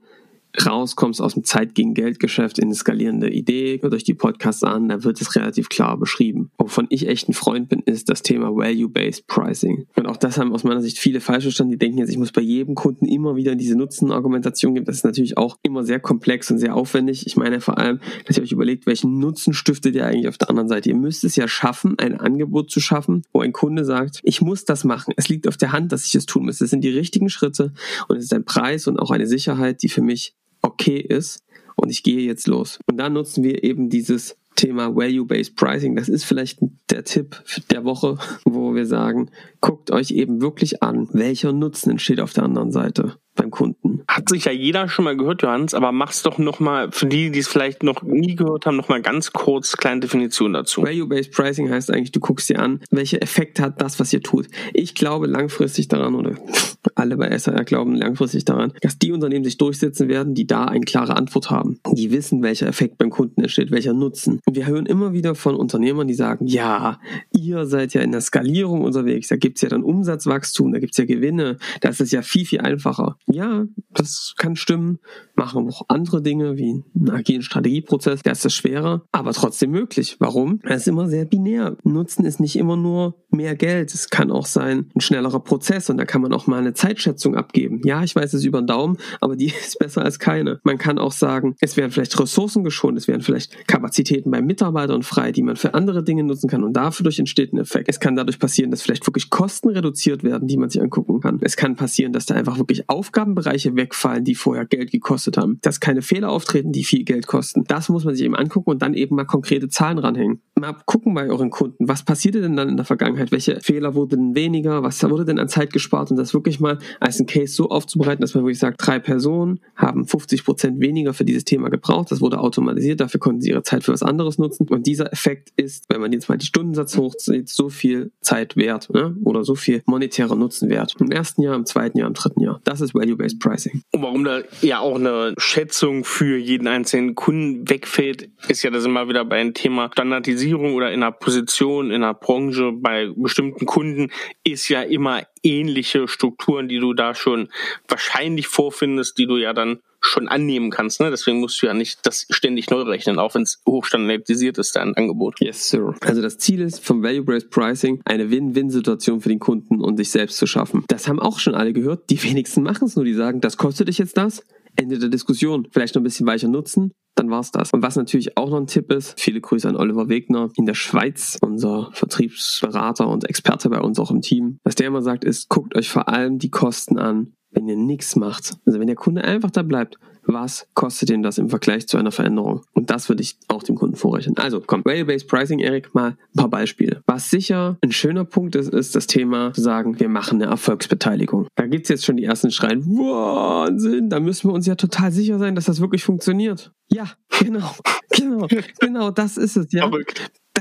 rauskommst 0.66 1.22
aus 1.22 1.34
dem 1.34 1.44
Zeit 1.44 1.76
gegen 1.76 1.94
Geldgeschäft 1.94 2.60
in 2.60 2.66
eine 2.66 2.76
skalierende 2.76 3.30
Idee, 3.30 3.80
hört 3.82 3.94
euch 3.94 4.04
die 4.04 4.14
Podcasts 4.14 4.64
an, 4.64 4.90
da 4.90 5.04
wird 5.04 5.20
es 5.20 5.36
relativ 5.36 5.70
klar 5.70 5.98
beschrieben. 5.98 6.52
Wovon 6.58 6.88
ich 6.90 7.08
echt 7.08 7.30
ein 7.30 7.34
Freund 7.34 7.70
bin, 7.70 7.80
ist 7.80 8.10
das 8.10 8.22
Thema 8.22 8.56
Value-Based 8.56 9.28
Pricing. 9.28 9.88
Und 9.96 10.08
auch 10.08 10.18
das 10.18 10.38
haben 10.38 10.54
aus 10.54 10.64
meiner 10.64 10.82
Sicht 10.82 11.00
viele 11.00 11.22
falsch 11.22 11.44
verstanden. 11.44 11.72
Die 11.72 11.78
denken 11.78 11.98
jetzt, 11.98 12.10
ich 12.10 12.18
muss 12.18 12.32
bei 12.32 12.42
jedem 12.42 12.76
Kunden 12.76 13.06
immer 13.06 13.36
wieder 13.36 13.56
diese 13.56 13.76
Nutzenargumentation 13.76 14.74
geben. 14.74 14.86
Das 14.86 14.98
ist 14.98 15.06
natürlich 15.06 15.38
auch 15.38 15.58
immer 15.64 15.84
sehr 15.84 16.00
komplex 16.00 16.52
und 16.52 16.60
sehr 16.60 16.76
aufwendig. 16.76 17.26
Ich 17.26 17.36
meine 17.36 17.60
vor 17.62 17.78
allem, 17.78 18.00
dass 18.26 18.38
ihr 18.38 18.44
euch 18.44 18.52
überlegt, 18.52 18.86
welchen 18.86 19.20
Nutzen 19.20 19.54
stiftet 19.54 19.96
ihr 19.96 20.06
eigentlich 20.06 20.28
auf 20.28 20.38
der 20.38 20.50
anderen 20.50 20.70
Seite. 20.70 20.90
Ihr 20.90 20.96
müsst 20.96 21.24
es 21.24 21.36
ja 21.36 21.48
schaffen, 21.48 21.98
ein 21.98 22.20
Angebot 22.20 22.70
zu 22.70 22.80
schaffen, 22.80 23.24
wo 23.32 23.42
ein 23.42 23.54
Kunde 23.54 23.86
sagt, 23.86 24.20
ich 24.24 24.42
muss 24.42 24.66
das 24.66 24.84
machen. 24.84 25.14
Es 25.18 25.30
liegt 25.30 25.48
auf 25.48 25.58
der 25.58 25.72
Hand, 25.72 25.92
dass 25.92 26.06
ich 26.06 26.16
es 26.16 26.26
tun 26.26 26.46
muss. 26.46 26.60
Das 26.60 26.70
sind 26.70 26.84
die 26.84 26.90
richtigen 26.90 27.30
Schritte 27.30 27.74
und 28.08 28.18
es 28.18 28.26
ist 28.26 28.34
ein 28.34 28.46
Preis 28.46 28.88
und 28.88 29.00
auch 29.00 29.12
eine 29.12 29.28
Sicherheit, 29.28 29.82
die 29.82 29.90
für 29.90 30.02
mich 30.02 30.36
okay 30.74 31.00
ist 31.00 31.44
und 31.76 31.90
ich 31.90 32.04
gehe 32.04 32.22
jetzt 32.22 32.48
los. 32.48 32.80
Und 32.88 32.98
da 32.98 33.10
nutzen 33.10 33.44
wir 33.44 33.64
eben 33.64 33.90
dieses 33.90 34.36
Thema 34.56 34.96
Value-Based 34.96 35.56
Pricing. 35.56 35.96
Das 35.96 36.10
ist 36.10 36.26
vielleicht 36.26 36.60
der 36.90 37.04
Tipp 37.04 37.44
der 37.72 37.86
Woche, 37.86 38.18
wo 38.46 38.76
wir 38.76 38.86
sagen, 38.86 39.32
guckt 39.62 39.92
euch 39.92 40.12
eben 40.12 40.42
wirklich 40.42 40.84
an, 40.84 41.08
welcher 41.12 41.52
Nutzen 41.52 41.92
entsteht 41.92 42.20
auf 42.20 42.34
der 42.34 42.44
anderen 42.44 42.72
Seite 42.72 43.18
beim 43.36 43.52
Kunden. 43.52 44.04
Hat 44.08 44.30
sich 44.30 44.46
ja 44.46 44.52
jeder 44.52 44.88
schon 44.88 45.06
mal 45.06 45.18
gehört, 45.18 45.42
Johannes, 45.42 45.74
aber 45.74 45.92
mach's 45.92 46.24
doch 46.24 46.38
nochmal, 46.38 46.92
für 46.92 47.06
die, 47.06 47.32
die 47.32 47.40
es 47.40 47.48
vielleicht 47.48 47.84
noch 47.84 48.04
nie 48.04 48.36
gehört 48.36 48.66
haben, 48.66 48.78
nochmal 48.78 49.02
ganz 49.02 49.32
kurz 49.34 49.78
kleine 49.78 50.02
Definition 50.02 50.54
dazu. 50.54 50.84
Value-Based 50.84 51.32
Pricing 51.32 51.70
heißt 51.70 51.92
eigentlich, 51.92 52.12
du 52.12 52.20
guckst 52.20 52.50
dir 52.50 52.60
an, 52.60 52.82
welche 52.92 53.22
Effekte 53.22 53.64
hat 53.64 53.82
das, 53.82 54.00
was 54.00 54.14
ihr 54.14 54.22
tut. 54.22 54.48
Ich 54.74 54.96
glaube 54.96 55.28
langfristig 55.28 55.88
daran, 55.88 56.16
oder 56.16 56.36
alle 56.96 57.18
bei 57.18 57.38
SAR 57.38 57.64
glauben 57.64 57.96
langfristig 57.96 58.46
daran, 58.46 58.74
dass 58.82 58.98
die 59.00 59.12
Unternehmen 59.12 59.46
sich 59.46 59.58
durchsetzen 59.58 60.10
werden, 60.10 60.36
die 60.36 60.48
da 60.48 60.66
eine 60.66 60.86
klare 60.86 61.16
Antwort 61.16 61.50
haben. 61.50 61.80
Die 61.92 62.12
wissen, 62.12 62.44
welcher 62.44 62.68
Effekt 62.68 62.98
beim 62.98 63.10
Kunden 63.10 63.42
entsteht, 63.42 63.72
welcher 63.72 63.94
Nutzen. 63.94 64.40
Und 64.46 64.56
wir 64.56 64.66
hören 64.66 64.86
immer 64.86 65.14
wieder 65.14 65.36
von 65.36 65.56
Unternehmern, 65.56 66.08
die 66.08 66.14
sagen, 66.14 66.46
ja, 66.48 67.00
ihr 67.44 67.66
seid 67.66 67.94
ja 67.94 68.02
in 68.02 68.12
der 68.12 68.22
Skalierung 68.22 68.82
unterwegs, 68.82 69.28
da 69.28 69.36
gibt's 69.36 69.62
ja 69.62 69.70
dann 69.70 69.84
Umsatzwachstum, 69.84 70.72
da 70.72 70.80
gibt's 70.80 70.98
ja 70.98 71.06
Gewinne, 71.06 71.58
da 71.82 71.90
ist 71.90 72.02
es 72.02 72.12
ja 72.12 72.22
viel, 72.22 72.46
viel 72.46 72.62
einfacher 72.62 73.18
ja, 73.34 73.66
das 73.94 74.34
kann 74.38 74.56
stimmen. 74.56 75.00
Machen 75.36 75.68
auch 75.68 75.84
andere 75.88 76.22
Dinge 76.22 76.58
wie 76.58 76.84
einen 76.96 77.10
agilen 77.10 77.42
Strategieprozess, 77.42 78.22
da 78.22 78.32
ist 78.32 78.46
das 78.46 78.54
schwerer, 78.54 79.04
aber 79.12 79.34
trotzdem 79.34 79.72
möglich. 79.72 80.18
Warum? 80.20 80.60
Es 80.64 80.82
ist 80.82 80.88
immer 80.88 81.08
sehr 81.08 81.26
binär. 81.26 81.76
Nutzen 81.84 82.26
ist 82.26 82.40
nicht 82.40 82.56
immer 82.56 82.78
nur 82.78 83.16
mehr 83.32 83.56
Geld. 83.56 83.94
Es 83.94 84.10
kann 84.10 84.32
auch 84.32 84.46
sein 84.46 84.92
ein 84.96 85.02
schnellerer 85.02 85.40
Prozess 85.40 85.90
und 85.90 85.98
da 85.98 86.06
kann 86.06 86.22
man 86.22 86.34
auch 86.34 86.46
mal 86.46 86.60
eine 86.60 86.74
Zeitschätzung 86.74 87.36
abgeben. 87.36 87.82
Ja, 87.84 88.04
ich 88.04 88.16
weiß 88.16 88.34
es 88.34 88.46
über 88.46 88.62
den 88.62 88.68
Daumen, 88.68 88.98
aber 89.22 89.36
die 89.36 89.48
ist 89.60 89.80
besser 89.80 90.04
als 90.04 90.20
keine. 90.20 90.60
Man 90.64 90.78
kann 90.78 91.00
auch 91.00 91.12
sagen, 91.12 91.56
es 91.60 91.76
werden 91.78 91.92
vielleicht 91.92 92.20
Ressourcen 92.20 92.64
geschont, 92.64 92.98
es 92.98 93.08
werden 93.08 93.22
vielleicht 93.22 93.68
Kapazitäten 93.68 94.30
bei 94.30 94.42
Mitarbeitern 94.42 95.02
frei, 95.02 95.32
die 95.32 95.42
man 95.44 95.56
für 95.56 95.74
andere 95.74 96.04
Dinge 96.04 96.24
nutzen 96.24 96.50
kann 96.50 96.64
und 96.64 96.74
dafür 96.74 97.04
entsteht 97.34 97.54
ein 97.54 97.58
Effekt. 97.58 97.90
Es 97.90 98.00
kann 98.00 98.16
dadurch 98.16 98.40
passieren, 98.40 98.72
dass 98.72 98.82
vielleicht 98.82 99.06
wirklich 99.08 99.30
Kosten 99.30 99.70
reduziert 99.70 100.24
werden, 100.24 100.48
die 100.48 100.58
man 100.58 100.70
sich 100.70 100.82
angucken 100.82 101.20
kann. 101.20 101.40
Es 101.42 101.56
kann 101.56 101.76
passieren, 101.76 102.14
dass 102.14 102.26
da 102.26 102.36
einfach 102.36 102.58
wirklich 102.58 102.90
Aufgaben 102.90 103.24
Aufgabenbereiche 103.24 103.76
wegfallen, 103.76 104.24
die 104.24 104.36
vorher 104.36 104.66
Geld 104.66 104.92
gekostet 104.92 105.38
haben, 105.38 105.58
dass 105.62 105.80
keine 105.80 106.02
Fehler 106.02 106.30
auftreten, 106.30 106.72
die 106.72 106.84
viel 106.84 107.04
Geld 107.04 107.28
kosten. 107.28 107.64
Das 107.66 107.90
muss 107.90 108.06
man 108.06 108.16
sich 108.16 108.26
eben 108.26 108.36
angucken 108.36 108.70
und 108.70 108.82
dann 108.82 108.94
eben 108.94 109.16
mal 109.16 109.26
konkrete 109.26 109.70
Zahlen 109.70 109.98
ranhängen. 109.98 110.42
Mal 110.60 110.76
gucken 110.86 111.14
bei 111.14 111.28
euren 111.30 111.50
Kunden, 111.50 111.88
was 111.88 112.04
passierte 112.04 112.42
denn 112.42 112.56
dann 112.56 112.70
in 112.70 112.78
der 112.78 112.86
Vergangenheit? 112.86 113.32
Welche 113.32 113.60
Fehler 113.62 113.96
wurden 113.96 114.36
weniger? 114.36 114.84
Was 114.84 115.04
wurde 115.04 115.26
denn 115.26 115.40
an 115.40 115.48
Zeit 115.48 115.74
gespart? 115.74 116.12
Und 116.12 116.18
das 116.18 116.34
wirklich 116.34 116.60
mal 116.60 116.80
als 117.00 117.20
ein 117.20 117.26
Case 117.26 117.54
so 117.54 117.70
aufzubereiten, 117.70 118.22
dass 118.22 118.36
man 118.36 118.44
wirklich 118.44 118.60
sagt, 118.60 118.86
drei 118.86 119.00
Personen 119.00 119.60
haben 119.76 120.06
50 120.06 120.44
Prozent 120.44 120.80
weniger 120.82 121.14
für 121.14 121.26
dieses 121.26 121.46
Thema 121.46 121.70
gebraucht. 121.70 122.12
Das 122.12 122.22
wurde 122.22 122.40
automatisiert. 122.40 123.00
Dafür 123.00 123.20
konnten 123.20 123.42
sie 123.42 123.50
ihre 123.50 123.64
Zeit 123.64 123.84
für 123.84 123.94
was 123.94 124.04
anderes 124.04 124.38
nutzen. 124.38 124.68
Und 124.70 124.86
dieser 124.86 125.12
Effekt 125.14 125.54
ist, 125.56 125.86
wenn 125.90 126.02
man 126.02 126.12
jetzt 126.12 126.30
mal 126.30 126.38
die 126.38 126.46
Stundensatz 126.46 126.98
hochzieht, 127.28 127.50
so 127.50 127.70
viel 127.70 128.12
Zeit 128.22 128.56
wert 128.56 128.90
ne? 128.94 129.16
oder 129.24 129.44
so 129.44 129.56
viel 129.56 129.84
monetärer 129.86 130.36
Nutzen 130.36 130.70
wert. 130.70 130.96
Im 131.00 131.12
ersten 131.12 131.42
Jahr, 131.42 131.56
im 131.56 131.66
zweiten 131.66 131.98
Jahr, 131.98 132.08
im 132.08 132.14
dritten 132.14 132.42
Jahr. 132.42 132.62
Das 132.64 132.82
ist 132.82 132.94
Value-Based 132.94 133.40
Pricing. 133.40 133.84
Und 133.92 134.02
warum 134.02 134.24
da 134.24 134.42
ja 134.62 134.80
auch 134.80 134.96
eine 134.96 135.34
Schätzung 135.38 136.04
für 136.04 136.38
jeden 136.38 136.68
einzelnen 136.68 137.16
Kunden 137.16 137.70
wegfällt, 137.70 138.30
ist 138.48 138.64
ja 138.64 138.70
das 138.70 138.86
immer 138.86 139.08
wieder 139.08 139.26
bei 139.26 139.40
einem 139.40 139.54
Thema 139.54 139.90
Standardisierung 139.92 140.74
oder 140.76 140.92
in 140.92 141.04
einer 141.04 141.12
Position, 141.12 141.92
in 141.92 142.04
einer 142.04 142.14
Branche 142.14 142.72
bei 142.74 143.10
bestimmten 143.16 143.66
Kunden 143.66 144.12
ist 144.44 144.70
ja 144.70 144.82
immer 144.82 145.24
ähnliche 145.44 146.08
Strukturen, 146.08 146.68
die 146.68 146.80
du 146.80 146.94
da 146.94 147.16
schon 147.16 147.50
wahrscheinlich 147.88 148.48
vorfindest, 148.48 149.18
die 149.18 149.28
du 149.28 149.38
ja 149.38 149.54
dann 149.54 149.80
schon 150.06 150.28
annehmen 150.28 150.70
kannst. 150.70 151.00
Ne? 151.00 151.10
Deswegen 151.10 151.40
musst 151.40 151.62
du 151.62 151.66
ja 151.66 151.74
nicht 151.74 152.00
das 152.04 152.26
ständig 152.30 152.70
neu 152.70 152.82
rechnen, 152.82 153.20
auch 153.20 153.36
wenn 153.36 153.44
es 153.44 153.62
hochstandardisiert 153.68 154.58
ist, 154.58 154.76
dein 154.76 154.96
Angebot. 154.96 155.40
Yes, 155.40 155.70
sir. 155.70 155.96
Also 156.02 156.22
das 156.22 156.38
Ziel 156.38 156.62
ist 156.62 156.84
vom 156.86 157.02
Value-Based 157.04 157.50
Pricing 157.50 158.02
eine 158.06 158.30
Win-Win-Situation 158.30 159.22
für 159.22 159.30
den 159.30 159.40
Kunden 159.40 159.82
und 159.82 159.98
sich 159.98 160.12
selbst 160.12 160.38
zu 160.38 160.46
schaffen. 160.46 160.84
Das 160.88 161.08
haben 161.08 161.20
auch 161.20 161.40
schon 161.40 161.56
alle 161.56 161.74
gehört. 161.74 162.10
Die 162.10 162.22
wenigsten 162.24 162.64
machen 162.64 162.86
es 162.86 162.96
nur. 162.96 163.06
Die 163.06 163.14
sagen, 163.14 163.42
das 163.42 163.58
kostet 163.58 163.88
dich 163.88 163.98
jetzt 163.98 164.18
das. 164.18 164.44
Ende 164.76 165.00
der 165.00 165.10
Diskussion. 165.10 165.68
Vielleicht 165.72 165.96
noch 165.96 166.02
ein 166.02 166.06
bisschen 166.06 166.26
weicher 166.26 166.48
nutzen, 166.48 166.92
dann 167.16 167.30
war's 167.30 167.52
das. 167.52 167.72
Und 167.72 167.84
was 167.84 167.96
natürlich 167.96 168.38
auch 168.38 168.50
noch 168.50 168.58
ein 168.58 168.68
Tipp 168.68 168.92
ist, 168.92 169.20
viele 169.20 169.40
Grüße 169.40 169.68
an 169.68 169.76
Oliver 169.76 170.10
Wegner 170.10 170.50
in 170.56 170.66
der 170.66 170.74
Schweiz, 170.74 171.38
unser 171.42 171.90
Vertriebsberater 171.94 173.08
und 173.08 173.30
Experte 173.30 173.70
bei 173.70 173.80
uns 173.80 174.00
auch 174.00 174.12
im 174.12 174.22
Team. 174.22 174.58
Was 174.64 174.76
der 174.76 174.88
immer 174.88 175.02
sagt, 175.02 175.24
ist, 175.24 175.50
guckt 175.50 175.76
euch 175.76 175.90
vor 175.90 176.10
allem 176.10 176.40
die 176.40 176.50
Kosten 176.50 176.98
an, 176.98 177.34
wenn 177.64 177.70
ihr 177.70 177.78
nichts 177.78 178.16
macht, 178.16 178.58
also 178.66 178.80
wenn 178.80 178.88
der 178.88 178.96
Kunde 178.96 179.24
einfach 179.24 179.52
da 179.52 179.64
bleibt, 179.64 179.98
was 180.26 180.68
kostet 180.74 181.10
ihn 181.10 181.22
das 181.22 181.38
im 181.38 181.50
Vergleich 181.50 181.88
zu 181.88 181.98
einer 181.98 182.12
Veränderung? 182.12 182.62
Und 182.74 182.90
das 182.90 183.10
würde 183.10 183.22
ich 183.22 183.38
auch 183.48 183.64
dem 183.64 183.76
Kunden 183.76 183.96
vorrechnen. 183.96 184.38
Also 184.38 184.62
komm, 184.66 184.84
Value-Based 184.86 185.28
Pricing, 185.28 185.60
Erik, 185.60 185.94
mal 185.94 186.12
ein 186.12 186.38
paar 186.38 186.50
Beispiele. 186.50 187.02
Was 187.06 187.30
sicher 187.30 187.78
ein 187.82 187.92
schöner 187.92 188.26
Punkt 188.26 188.56
ist, 188.56 188.74
ist 188.74 188.96
das 188.96 189.08
Thema 189.08 189.54
zu 189.54 189.62
sagen, 189.62 190.00
wir 190.00 190.10
machen 190.10 190.42
eine 190.42 190.52
Erfolgsbeteiligung. 190.52 191.48
Da 191.56 191.68
gibt's 191.68 191.90
jetzt 191.90 192.06
schon 192.06 192.18
die 192.18 192.24
ersten 192.24 192.52
Schreien, 192.52 192.86
Wahnsinn, 192.86 194.10
da 194.10 194.20
müssen 194.20 194.50
wir 194.50 194.54
uns 194.54 194.66
ja 194.66 194.76
total 194.76 195.12
sicher 195.12 195.40
sein, 195.40 195.56
dass 195.56 195.66
das 195.66 195.82
wirklich 195.82 196.04
funktioniert. 196.04 196.72
Ja, 196.90 197.10
genau, 197.40 197.72
genau, 198.10 198.48
genau, 198.80 199.12
das 199.12 199.38
ist 199.38 199.58
es, 199.58 199.68
ja 199.72 199.90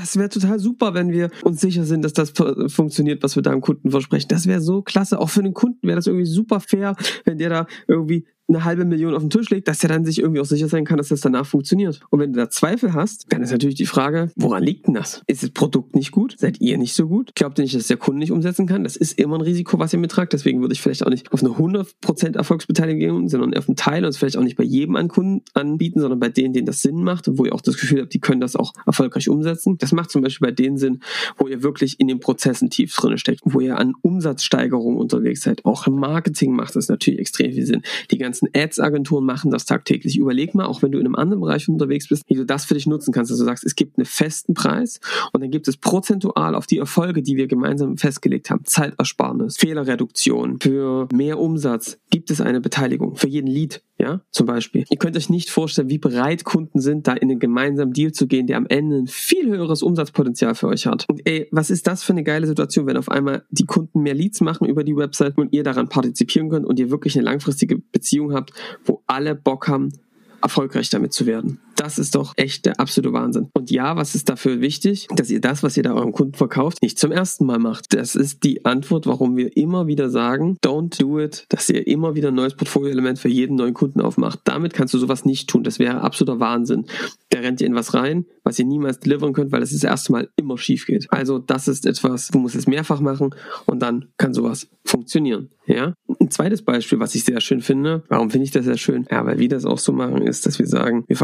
das 0.03 0.17
wäre 0.17 0.27
total 0.27 0.59
super, 0.59 0.93
wenn 0.93 1.11
wir 1.11 1.29
uns 1.43 1.61
sicher 1.61 1.85
sind, 1.85 2.03
dass 2.03 2.11
das 2.11 2.33
funktioniert, 2.67 3.23
was 3.23 3.37
wir 3.37 3.41
da 3.41 3.51
dem 3.51 3.61
Kunden 3.61 3.89
versprechen. 3.89 4.27
Das 4.27 4.47
wäre 4.47 4.59
so 4.59 4.81
klasse. 4.81 5.17
Auch 5.17 5.29
für 5.29 5.41
den 5.41 5.53
Kunden 5.53 5.87
wäre 5.87 5.95
das 5.95 6.07
irgendwie 6.07 6.25
super 6.25 6.59
fair, 6.59 6.97
wenn 7.23 7.37
der 7.37 7.49
da 7.49 7.67
irgendwie 7.87 8.25
eine 8.47 8.65
halbe 8.65 8.85
Million 8.85 9.13
auf 9.13 9.21
den 9.21 9.29
Tisch 9.29 9.49
legt, 9.49 9.67
dass 9.67 9.83
er 9.83 9.89
dann 9.89 10.05
sich 10.05 10.19
irgendwie 10.19 10.41
auch 10.41 10.45
sicher 10.45 10.67
sein 10.67 10.85
kann, 10.85 10.97
dass 10.97 11.07
das 11.07 11.21
danach 11.21 11.45
funktioniert. 11.45 12.01
Und 12.09 12.19
wenn 12.19 12.33
du 12.33 12.39
da 12.39 12.49
Zweifel 12.49 12.93
hast, 12.93 13.25
dann 13.29 13.41
ist 13.41 13.51
natürlich 13.51 13.75
die 13.75 13.85
Frage, 13.85 14.31
woran 14.35 14.63
liegt 14.63 14.87
denn 14.87 14.93
das? 14.93 15.21
Ist 15.27 15.43
das 15.43 15.51
Produkt 15.51 15.95
nicht 15.95 16.11
gut? 16.11 16.35
Seid 16.37 16.59
ihr 16.59 16.77
nicht 16.77 16.93
so 16.93 17.07
gut? 17.07 17.35
Glaubt 17.35 17.57
ihr 17.59 17.63
nicht, 17.63 17.75
dass 17.75 17.87
der 17.87 17.97
Kunde 17.97 18.19
nicht 18.19 18.31
umsetzen 18.31 18.67
kann? 18.67 18.83
Das 18.83 18.95
ist 18.95 19.17
immer 19.19 19.35
ein 19.35 19.41
Risiko, 19.41 19.79
was 19.79 19.93
ihr 19.93 19.99
mittragt. 19.99 20.33
Deswegen 20.33 20.61
würde 20.61 20.73
ich 20.73 20.81
vielleicht 20.81 21.05
auch 21.05 21.09
nicht 21.09 21.31
auf 21.31 21.43
eine 21.43 21.53
100% 21.53 22.35
Erfolgsbeteiligung 22.35 22.99
gehen, 22.99 23.29
sondern 23.29 23.53
auf 23.55 23.67
einen 23.67 23.75
Teil 23.75 24.03
und 24.03 24.09
es 24.09 24.17
vielleicht 24.17 24.37
auch 24.37 24.43
nicht 24.43 24.57
bei 24.57 24.63
jedem 24.63 24.95
an 24.95 25.07
Kunden 25.07 25.43
anbieten, 25.53 25.99
sondern 25.99 26.19
bei 26.19 26.29
denen, 26.29 26.53
denen 26.53 26.65
das 26.65 26.81
Sinn 26.81 27.03
macht 27.03 27.27
und 27.27 27.37
wo 27.37 27.45
ihr 27.45 27.53
auch 27.53 27.61
das 27.61 27.77
Gefühl 27.77 28.01
habt, 28.01 28.13
die 28.13 28.19
können 28.19 28.41
das 28.41 28.55
auch 28.55 28.73
erfolgreich 28.85 29.29
umsetzen. 29.29 29.77
Das 29.77 29.91
macht 29.93 30.11
zum 30.11 30.21
Beispiel 30.21 30.47
bei 30.47 30.51
denen 30.51 30.77
Sinn, 30.77 30.99
wo 31.37 31.47
ihr 31.47 31.63
wirklich 31.63 31.99
in 31.99 32.07
den 32.07 32.19
Prozessen 32.19 32.69
tief 32.69 32.93
drin 32.95 33.17
steckt, 33.17 33.41
wo 33.45 33.59
ihr 33.61 33.77
an 33.77 33.93
Umsatzsteigerung 34.01 34.97
unterwegs 34.97 35.41
seid. 35.41 35.63
Auch 35.65 35.87
im 35.87 35.95
Marketing 35.95 36.53
macht 36.53 36.75
das 36.75 36.89
natürlich 36.89 37.19
extrem 37.19 37.53
viel 37.53 37.65
Sinn. 37.65 37.81
Die 38.11 38.17
ganzen 38.17 38.32
ganzen 38.33 38.49
Ads-Agenturen 38.55 39.25
machen 39.25 39.51
das 39.51 39.65
tagtäglich. 39.65 40.17
Überleg 40.17 40.55
mal, 40.55 40.65
auch 40.65 40.81
wenn 40.81 40.91
du 40.91 40.97
in 40.97 41.05
einem 41.05 41.15
anderen 41.15 41.41
Bereich 41.41 41.69
unterwegs 41.69 42.07
bist, 42.07 42.23
wie 42.27 42.33
du 42.33 42.45
das 42.45 42.65
für 42.65 42.73
dich 42.73 42.87
nutzen 42.87 43.13
kannst. 43.13 43.31
Also 43.31 43.43
du 43.43 43.45
sagst, 43.47 43.63
es 43.63 43.75
gibt 43.75 43.99
einen 43.99 44.05
festen 44.05 44.55
Preis 44.55 44.99
und 45.33 45.41
dann 45.41 45.51
gibt 45.51 45.67
es 45.67 45.77
prozentual 45.77 46.55
auf 46.55 46.65
die 46.65 46.79
Erfolge, 46.79 47.21
die 47.21 47.37
wir 47.37 47.47
gemeinsam 47.47 47.97
festgelegt 47.97 48.49
haben, 48.49 48.65
Zeitersparnis, 48.65 49.57
Fehlerreduktion, 49.57 50.59
für 50.59 51.07
mehr 51.13 51.39
Umsatz 51.39 51.99
gibt 52.09 52.31
es 52.31 52.41
eine 52.41 52.59
Beteiligung. 52.59 53.15
Für 53.15 53.27
jeden 53.27 53.47
Lead, 53.47 53.83
ja, 54.03 54.21
zum 54.31 54.45
Beispiel. 54.45 54.83
Ihr 54.89 54.97
könnt 54.97 55.15
euch 55.15 55.29
nicht 55.29 55.49
vorstellen, 55.49 55.89
wie 55.89 55.97
bereit 55.97 56.43
Kunden 56.43 56.81
sind, 56.81 57.07
da 57.07 57.13
in 57.13 57.31
einen 57.31 57.39
gemeinsamen 57.39 57.93
Deal 57.93 58.11
zu 58.11 58.27
gehen, 58.27 58.47
der 58.47 58.57
am 58.57 58.65
Ende 58.67 58.97
ein 58.97 59.07
viel 59.07 59.47
höheres 59.47 59.81
Umsatzpotenzial 59.81 60.55
für 60.55 60.67
euch 60.67 60.85
hat. 60.87 61.05
Und 61.09 61.21
ey, 61.25 61.47
was 61.51 61.69
ist 61.69 61.87
das 61.87 62.03
für 62.03 62.11
eine 62.11 62.23
geile 62.23 62.45
Situation, 62.45 62.85
wenn 62.85 62.97
auf 62.97 63.09
einmal 63.09 63.43
die 63.49 63.65
Kunden 63.65 64.01
mehr 64.01 64.13
Leads 64.13 64.41
machen 64.41 64.67
über 64.67 64.83
die 64.83 64.95
Website 64.95 65.37
und 65.37 65.53
ihr 65.53 65.63
daran 65.63 65.87
partizipieren 65.87 66.49
könnt 66.49 66.65
und 66.65 66.79
ihr 66.79 66.91
wirklich 66.91 67.15
eine 67.15 67.23
langfristige 67.23 67.77
Beziehung 67.77 68.33
habt, 68.33 68.51
wo 68.83 69.01
alle 69.07 69.35
Bock 69.35 69.69
haben, 69.69 69.93
erfolgreich 70.41 70.89
damit 70.89 71.13
zu 71.13 71.25
werden. 71.25 71.59
Das 71.83 71.99
ist 71.99 72.15
doch 72.15 72.31
echt 72.37 72.65
der 72.65 72.79
absolute 72.79 73.11
Wahnsinn. 73.11 73.49
Und 73.53 73.69
ja, 73.69 73.97
was 73.97 74.15
ist 74.15 74.29
dafür 74.29 74.61
wichtig? 74.61 75.09
Dass 75.13 75.29
ihr 75.29 75.41
das, 75.41 75.63
was 75.63 75.75
ihr 75.75 75.83
da 75.83 75.93
eurem 75.93 76.13
Kunden 76.13 76.33
verkauft, 76.33 76.81
nicht 76.81 76.97
zum 76.97 77.11
ersten 77.11 77.45
Mal 77.45 77.59
macht. 77.59 77.93
Das 77.93 78.15
ist 78.15 78.45
die 78.45 78.63
Antwort, 78.63 79.05
warum 79.05 79.35
wir 79.35 79.57
immer 79.57 79.85
wieder 79.85 80.09
sagen, 80.09 80.55
don't 80.63 80.97
do 81.01 81.19
it, 81.19 81.45
dass 81.49 81.69
ihr 81.69 81.85
immer 81.85 82.15
wieder 82.15 82.29
ein 82.29 82.35
neues 82.35 82.55
Portfolioelement 82.55 83.19
für 83.19 83.27
jeden 83.27 83.57
neuen 83.57 83.73
Kunden 83.73 83.99
aufmacht. 83.99 84.39
Damit 84.45 84.73
kannst 84.73 84.93
du 84.93 84.97
sowas 84.97 85.25
nicht 85.25 85.49
tun. 85.49 85.65
Das 85.65 85.77
wäre 85.77 85.99
absoluter 85.99 86.39
Wahnsinn. 86.39 86.85
der 87.33 87.43
rennt 87.43 87.59
ihr 87.59 87.67
in 87.67 87.75
was 87.75 87.93
rein, 87.93 88.25
was 88.43 88.59
ihr 88.59 88.65
niemals 88.65 88.99
delivern 88.99 89.33
könnt, 89.33 89.51
weil 89.51 89.61
es 89.61 89.71
das 89.71 89.83
erste 89.83 90.13
Mal 90.13 90.29
immer 90.37 90.57
schief 90.57 90.85
geht. 90.85 91.07
Also 91.09 91.39
das 91.39 91.67
ist 91.67 91.85
etwas, 91.85 92.29
du 92.29 92.39
musst 92.39 92.55
es 92.55 92.67
mehrfach 92.67 93.01
machen 93.01 93.35
und 93.65 93.81
dann 93.81 94.05
kann 94.17 94.33
sowas 94.33 94.69
funktionieren. 94.85 95.49
Ja. 95.65 95.93
Ein 96.19 96.29
zweites 96.29 96.61
Beispiel, 96.61 96.99
was 96.99 97.15
ich 97.15 97.23
sehr 97.23 97.41
schön 97.41 97.61
finde. 97.61 98.03
Warum 98.09 98.29
finde 98.29 98.45
ich 98.45 98.51
das 98.51 98.65
sehr 98.65 98.77
schön? 98.77 99.07
Ja, 99.09 99.25
weil 99.25 99.39
wir 99.39 99.49
das 99.49 99.65
auch 99.65 99.77
so 99.77 99.93
machen, 99.93 100.21
ist, 100.21 100.45
dass 100.45 100.59
wir 100.59 100.67
sagen, 100.67 101.05
wir 101.07 101.15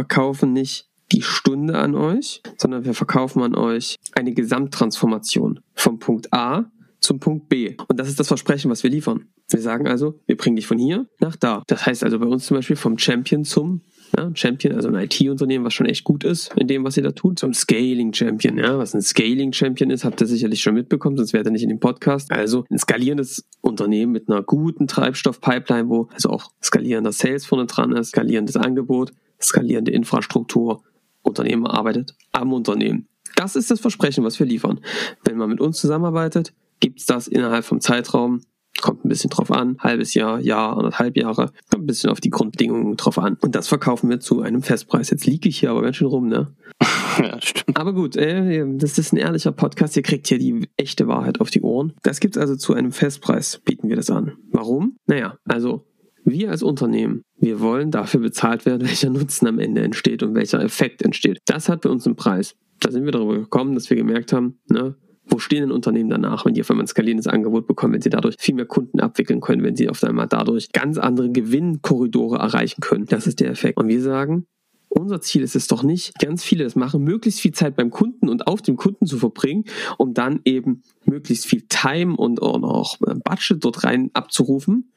verkaufen 0.49 0.53
nicht 0.53 0.87
die 1.11 1.21
Stunde 1.21 1.77
an 1.77 1.95
euch, 1.95 2.41
sondern 2.57 2.85
wir 2.85 2.93
verkaufen 2.93 3.41
an 3.41 3.55
euch 3.55 3.95
eine 4.13 4.33
Gesamttransformation 4.33 5.59
vom 5.73 5.99
Punkt 5.99 6.31
A 6.33 6.71
zum 6.99 7.19
Punkt 7.19 7.49
B. 7.49 7.75
Und 7.87 7.99
das 7.99 8.09
ist 8.09 8.19
das 8.19 8.27
Versprechen, 8.27 8.69
was 8.69 8.83
wir 8.83 8.91
liefern. 8.91 9.25
Wir 9.49 9.61
sagen 9.61 9.87
also, 9.87 10.19
wir 10.27 10.37
bringen 10.37 10.57
dich 10.57 10.67
von 10.67 10.77
hier 10.77 11.07
nach 11.19 11.35
da. 11.35 11.63
Das 11.67 11.85
heißt 11.85 12.03
also 12.03 12.19
bei 12.19 12.27
uns 12.27 12.45
zum 12.45 12.57
Beispiel 12.57 12.75
vom 12.75 12.99
Champion 12.99 13.43
zum 13.43 13.81
ja, 14.17 14.29
Champion, 14.33 14.75
also 14.75 14.89
ein 14.89 14.95
IT-Unternehmen, 14.95 15.65
was 15.65 15.73
schon 15.73 15.85
echt 15.85 16.03
gut 16.03 16.23
ist 16.23 16.51
in 16.55 16.67
dem, 16.67 16.83
was 16.83 16.97
ihr 16.97 17.03
da 17.03 17.11
tut, 17.11 17.39
zum 17.39 17.53
Scaling 17.53 18.13
Champion. 18.13 18.57
Ja, 18.57 18.77
was 18.77 18.93
ein 18.93 19.01
Scaling 19.01 19.53
Champion 19.53 19.89
ist, 19.89 20.03
habt 20.03 20.21
ihr 20.21 20.27
sicherlich 20.27 20.61
schon 20.61 20.73
mitbekommen, 20.73 21.17
sonst 21.17 21.33
wäre 21.33 21.45
er 21.45 21.51
nicht 21.51 21.63
in 21.63 21.69
dem 21.69 21.79
Podcast. 21.79 22.31
Also 22.31 22.65
ein 22.69 22.77
skalierendes 22.77 23.45
Unternehmen 23.61 24.11
mit 24.11 24.29
einer 24.29 24.43
guten 24.43 24.87
Treibstoff-Pipeline, 24.87 25.89
wo 25.89 26.09
also 26.13 26.29
auch 26.29 26.51
skalierender 26.61 27.11
Sales 27.11 27.45
vorne 27.45 27.65
dran 27.65 27.91
ist, 27.91 28.09
skalierendes 28.09 28.57
Angebot, 28.57 29.11
skalierende 29.41 29.91
Infrastruktur. 29.91 30.83
Unternehmen 31.21 31.67
arbeitet 31.67 32.15
am 32.31 32.53
Unternehmen. 32.53 33.07
Das 33.35 33.55
ist 33.55 33.69
das 33.69 33.79
Versprechen, 33.79 34.23
was 34.23 34.39
wir 34.39 34.47
liefern. 34.47 34.79
Wenn 35.23 35.37
man 35.37 35.49
mit 35.49 35.61
uns 35.61 35.79
zusammenarbeitet, 35.79 36.53
gibt's 36.79 37.05
das 37.05 37.27
innerhalb 37.27 37.65
vom 37.65 37.81
Zeitraum 37.81 38.41
Kommt 38.81 39.03
ein 39.03 39.09
bisschen 39.09 39.29
drauf 39.29 39.51
an. 39.51 39.77
Halbes 39.79 40.13
Jahr, 40.13 40.39
Jahr, 40.39 40.77
anderthalb 40.77 41.17
Jahre. 41.17 41.51
Kommt 41.69 41.83
ein 41.83 41.87
bisschen 41.87 42.09
auf 42.09 42.21
die 42.21 42.29
Grundbedingungen 42.29 42.95
drauf 42.95 43.17
an. 43.17 43.37
Und 43.41 43.55
das 43.55 43.67
verkaufen 43.67 44.09
wir 44.09 44.19
zu 44.19 44.41
einem 44.41 44.61
Festpreis. 44.61 45.09
Jetzt 45.09 45.25
liege 45.25 45.49
ich 45.49 45.59
hier 45.59 45.71
aber 45.71 45.81
ganz 45.81 45.97
schön 45.97 46.07
rum, 46.07 46.27
ne? 46.27 46.53
Ja, 47.21 47.41
stimmt. 47.41 47.75
Aber 47.75 47.91
gut, 47.91 48.15
äh, 48.15 48.65
das 48.77 48.97
ist 48.97 49.11
ein 49.11 49.17
ehrlicher 49.17 49.51
Podcast. 49.51 49.97
Ihr 49.97 50.03
kriegt 50.03 50.27
hier 50.27 50.39
die 50.39 50.69
echte 50.77 51.09
Wahrheit 51.09 51.41
auf 51.41 51.49
die 51.49 51.61
Ohren. 51.61 51.91
Das 52.01 52.21
gibt's 52.21 52.37
also 52.37 52.55
zu 52.55 52.73
einem 52.73 52.93
Festpreis, 52.93 53.59
bieten 53.65 53.89
wir 53.89 53.97
das 53.97 54.09
an. 54.09 54.37
Warum? 54.51 54.95
Naja, 55.05 55.35
also 55.43 55.85
wir 56.23 56.51
als 56.51 56.63
Unternehmen, 56.63 57.23
wir 57.37 57.59
wollen 57.59 57.91
dafür 57.91 58.21
bezahlt 58.21 58.65
werden, 58.65 58.81
welcher 58.87 59.09
Nutzen 59.09 59.47
am 59.47 59.59
Ende 59.59 59.81
entsteht 59.81 60.23
und 60.23 60.35
welcher 60.35 60.61
Effekt 60.61 61.01
entsteht. 61.01 61.39
Das 61.45 61.69
hat 61.69 61.81
bei 61.81 61.89
uns 61.89 62.05
einen 62.05 62.15
Preis. 62.15 62.55
Da 62.79 62.91
sind 62.91 63.05
wir 63.05 63.11
darüber 63.11 63.37
gekommen, 63.37 63.75
dass 63.75 63.89
wir 63.89 63.97
gemerkt 63.97 64.31
haben, 64.31 64.59
ne, 64.69 64.95
wo 65.25 65.37
stehen 65.37 65.61
denn 65.61 65.71
Unternehmen 65.71 66.09
danach, 66.09 66.45
wenn 66.45 66.53
die 66.53 66.61
auf 66.61 66.71
einmal 66.71 66.85
ein 66.85 66.87
skalierendes 66.87 67.27
Angebot 67.27 67.67
bekommen, 67.67 67.93
wenn 67.93 68.01
sie 68.01 68.09
dadurch 68.09 68.35
viel 68.39 68.55
mehr 68.55 68.65
Kunden 68.65 68.99
abwickeln 68.99 69.41
können, 69.41 69.63
wenn 69.63 69.75
sie 69.75 69.89
auf 69.89 70.03
einmal 70.03 70.27
dadurch 70.27 70.71
ganz 70.71 70.97
andere 70.97 71.29
Gewinnkorridore 71.29 72.37
erreichen 72.37 72.81
können? 72.81 73.05
Das 73.05 73.27
ist 73.27 73.39
der 73.39 73.51
Effekt. 73.51 73.77
Und 73.77 73.89
wir 73.89 74.01
sagen, 74.01 74.47
unser 74.89 75.21
Ziel 75.21 75.43
ist 75.43 75.55
es 75.55 75.67
doch 75.67 75.83
nicht, 75.83 76.17
ganz 76.19 76.43
viele 76.43 76.63
das 76.63 76.75
machen, 76.75 77.03
möglichst 77.03 77.41
viel 77.41 77.53
Zeit 77.53 77.75
beim 77.75 77.91
Kunden 77.91 78.27
und 78.27 78.47
auf 78.47 78.63
dem 78.63 78.75
Kunden 78.75 79.05
zu 79.05 79.17
verbringen, 79.17 79.65
um 79.97 80.15
dann 80.15 80.39
eben 80.45 80.81
möglichst 81.05 81.45
viel 81.45 81.63
Time 81.69 82.15
und 82.17 82.41
auch 82.41 82.97
Budget 83.23 83.63
dort 83.63 83.83
rein 83.83 84.09
abzurufen, 84.13 84.91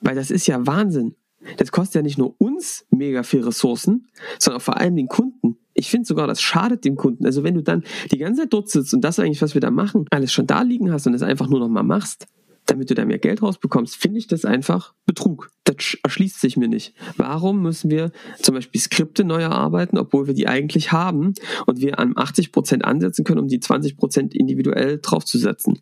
weil 0.00 0.14
das 0.14 0.30
ist 0.30 0.46
ja 0.46 0.66
Wahnsinn. 0.66 1.14
Das 1.56 1.72
kostet 1.72 1.96
ja 1.96 2.02
nicht 2.02 2.18
nur 2.18 2.34
uns 2.38 2.86
mega 2.90 3.22
viel 3.22 3.42
Ressourcen, 3.42 4.08
sondern 4.38 4.60
vor 4.60 4.76
allem 4.76 4.96
den 4.96 5.08
Kunden. 5.08 5.56
Ich 5.72 5.88
finde 5.88 6.06
sogar, 6.06 6.26
das 6.26 6.40
schadet 6.40 6.84
dem 6.84 6.96
Kunden. 6.96 7.24
Also 7.24 7.44
wenn 7.44 7.54
du 7.54 7.62
dann 7.62 7.84
die 8.10 8.18
ganze 8.18 8.42
Zeit 8.42 8.52
dort 8.52 8.68
sitzt 8.68 8.92
und 8.92 9.02
das 9.02 9.18
eigentlich, 9.18 9.40
was 9.40 9.54
wir 9.54 9.60
da 9.60 9.70
machen, 9.70 10.04
alles 10.10 10.32
schon 10.32 10.46
da 10.46 10.62
liegen 10.62 10.92
hast 10.92 11.06
und 11.06 11.14
es 11.14 11.22
einfach 11.22 11.48
nur 11.48 11.60
noch 11.60 11.68
mal 11.68 11.82
machst, 11.82 12.26
damit 12.66 12.90
du 12.90 12.94
da 12.94 13.04
mehr 13.04 13.18
Geld 13.18 13.42
rausbekommst, 13.42 13.96
finde 13.96 14.18
ich 14.18 14.26
das 14.26 14.44
einfach 14.44 14.94
Betrug. 15.06 15.50
Das 15.64 15.96
erschließt 16.02 16.40
sich 16.40 16.56
mir 16.56 16.68
nicht. 16.68 16.94
Warum 17.16 17.62
müssen 17.62 17.90
wir 17.90 18.12
zum 18.40 18.54
Beispiel 18.54 18.80
Skripte 18.80 19.24
neu 19.24 19.40
erarbeiten, 19.40 19.98
obwohl 19.98 20.26
wir 20.26 20.34
die 20.34 20.46
eigentlich 20.46 20.92
haben 20.92 21.34
und 21.66 21.80
wir 21.80 21.98
an 21.98 22.12
80 22.16 22.52
Prozent 22.52 22.84
ansetzen 22.84 23.24
können, 23.24 23.40
um 23.40 23.48
die 23.48 23.60
20 23.60 23.96
Prozent 23.96 24.34
individuell 24.34 24.98
draufzusetzen? 25.02 25.80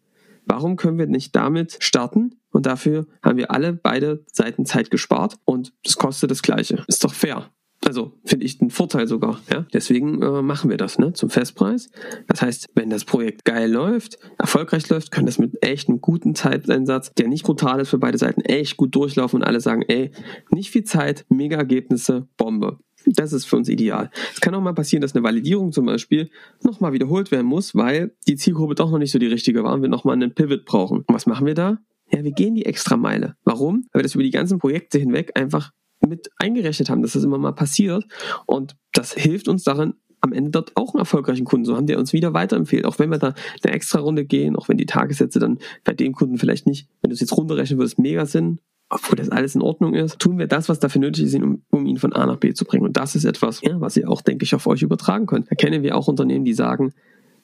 Warum 0.48 0.76
können 0.76 0.98
wir 0.98 1.06
nicht 1.06 1.36
damit 1.36 1.76
starten? 1.80 2.40
Und 2.50 2.66
dafür 2.66 3.06
haben 3.22 3.36
wir 3.36 3.50
alle 3.50 3.74
beide 3.74 4.24
Seiten 4.32 4.64
Zeit 4.64 4.90
gespart 4.90 5.38
und 5.44 5.74
das 5.84 5.96
kostet 5.96 6.30
das 6.30 6.42
Gleiche. 6.42 6.82
Ist 6.88 7.04
doch 7.04 7.12
fair. 7.12 7.50
Also 7.86 8.18
finde 8.24 8.44
ich 8.44 8.60
einen 8.60 8.70
Vorteil 8.70 9.06
sogar. 9.06 9.40
Ja? 9.52 9.66
Deswegen 9.72 10.20
äh, 10.20 10.42
machen 10.42 10.68
wir 10.68 10.78
das 10.78 10.98
ne? 10.98 11.12
zum 11.12 11.30
Festpreis. 11.30 11.90
Das 12.26 12.42
heißt, 12.42 12.66
wenn 12.74 12.90
das 12.90 13.04
Projekt 13.04 13.44
geil 13.44 13.70
läuft, 13.70 14.18
erfolgreich 14.38 14.88
läuft, 14.88 15.12
können 15.12 15.26
das 15.26 15.38
mit 15.38 15.62
echt 15.62 15.88
einem 15.88 16.00
guten 16.00 16.34
Zeiteinsatz, 16.34 17.12
der 17.14 17.28
nicht 17.28 17.44
brutal 17.44 17.80
ist 17.80 17.90
für 17.90 17.98
beide 17.98 18.18
Seiten, 18.18 18.40
echt 18.40 18.76
gut 18.76 18.94
durchlaufen 18.94 19.40
und 19.40 19.46
alle 19.46 19.60
sagen, 19.60 19.82
ey, 19.82 20.10
nicht 20.50 20.70
viel 20.70 20.84
Zeit, 20.84 21.24
mega 21.28 21.56
Ergebnisse, 21.56 22.26
Bombe. 22.36 22.78
Das 23.14 23.32
ist 23.32 23.46
für 23.46 23.56
uns 23.56 23.68
ideal. 23.68 24.10
Es 24.32 24.40
kann 24.40 24.54
auch 24.54 24.60
mal 24.60 24.74
passieren, 24.74 25.00
dass 25.00 25.14
eine 25.14 25.22
Validierung 25.22 25.72
zum 25.72 25.86
Beispiel 25.86 26.30
nochmal 26.62 26.92
wiederholt 26.92 27.30
werden 27.30 27.46
muss, 27.46 27.74
weil 27.74 28.14
die 28.26 28.36
Zielgruppe 28.36 28.74
doch 28.74 28.90
noch 28.90 28.98
nicht 28.98 29.12
so 29.12 29.18
die 29.18 29.26
richtige 29.26 29.64
war 29.64 29.74
und 29.74 29.82
wir 29.82 29.88
nochmal 29.88 30.14
einen 30.14 30.34
Pivot 30.34 30.64
brauchen. 30.64 30.98
Und 30.98 31.14
was 31.14 31.26
machen 31.26 31.46
wir 31.46 31.54
da? 31.54 31.78
Ja, 32.12 32.24
wir 32.24 32.32
gehen 32.32 32.54
die 32.54 32.66
extra 32.66 32.96
Meile. 32.96 33.36
Warum? 33.44 33.86
Weil 33.92 34.00
wir 34.00 34.02
das 34.04 34.14
über 34.14 34.24
die 34.24 34.30
ganzen 34.30 34.58
Projekte 34.58 34.98
hinweg 34.98 35.32
einfach 35.38 35.72
mit 36.06 36.30
eingerechnet 36.38 36.90
haben, 36.90 37.02
dass 37.02 37.12
das 37.12 37.24
immer 37.24 37.38
mal 37.38 37.52
passiert. 37.52 38.04
Und 38.46 38.76
das 38.92 39.12
hilft 39.12 39.48
uns 39.48 39.64
darin, 39.64 39.94
am 40.20 40.32
Ende 40.32 40.50
dort 40.50 40.76
auch 40.76 40.94
einen 40.94 41.00
erfolgreichen 41.00 41.44
Kunden 41.44 41.64
zu 41.64 41.76
haben, 41.76 41.86
der 41.86 41.98
uns 41.98 42.12
wieder 42.12 42.34
weiterempfiehlt. 42.34 42.86
Auch 42.86 42.98
wenn 42.98 43.10
wir 43.10 43.18
da 43.18 43.34
eine 43.62 43.72
extra 43.72 44.00
Runde 44.00 44.24
gehen, 44.24 44.56
auch 44.56 44.68
wenn 44.68 44.76
die 44.76 44.86
Tagessätze 44.86 45.38
dann 45.38 45.58
bei 45.84 45.94
dem 45.94 46.12
Kunden 46.12 46.38
vielleicht 46.38 46.66
nicht, 46.66 46.88
wenn 47.02 47.10
du 47.10 47.14
es 47.14 47.20
jetzt 47.20 47.36
runterrechnen 47.36 47.78
würdest, 47.78 47.98
mega 47.98 48.26
sind, 48.26 48.60
obwohl 48.90 49.16
das 49.16 49.28
alles 49.28 49.54
in 49.54 49.62
Ordnung 49.62 49.94
ist, 49.94 50.18
tun 50.18 50.38
wir 50.38 50.46
das, 50.46 50.68
was 50.68 50.78
dafür 50.78 51.00
nötig 51.00 51.24
ist, 51.24 51.34
um, 51.34 51.62
um 51.70 51.86
ihn 51.86 51.98
von 51.98 52.12
A 52.12 52.24
nach 52.26 52.36
B 52.36 52.54
zu 52.54 52.64
bringen. 52.64 52.84
Und 52.84 52.96
das 52.96 53.14
ist 53.14 53.24
etwas, 53.24 53.60
ja, 53.62 53.80
was 53.80 53.96
ihr 53.96 54.08
auch, 54.08 54.22
denke 54.22 54.44
ich, 54.44 54.54
auf 54.54 54.66
euch 54.66 54.82
übertragen 54.82 55.26
könnt. 55.26 55.50
Da 55.50 55.54
kennen 55.54 55.82
wir 55.82 55.96
auch 55.96 56.08
Unternehmen, 56.08 56.44
die 56.44 56.54
sagen, 56.54 56.92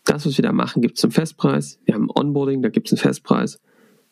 das, 0.05 0.27
was 0.27 0.37
wir 0.37 0.43
da 0.43 0.53
machen, 0.53 0.83
gibt 0.83 0.99
es 0.99 1.05
einen 1.05 1.13
Festpreis. 1.13 1.81
Wir 1.85 1.95
haben 1.95 2.09
Onboarding, 2.15 2.63
da 2.63 2.69
gibt 2.69 2.89
es 2.89 2.93
einen 2.93 2.99
Festpreis. 2.99 3.61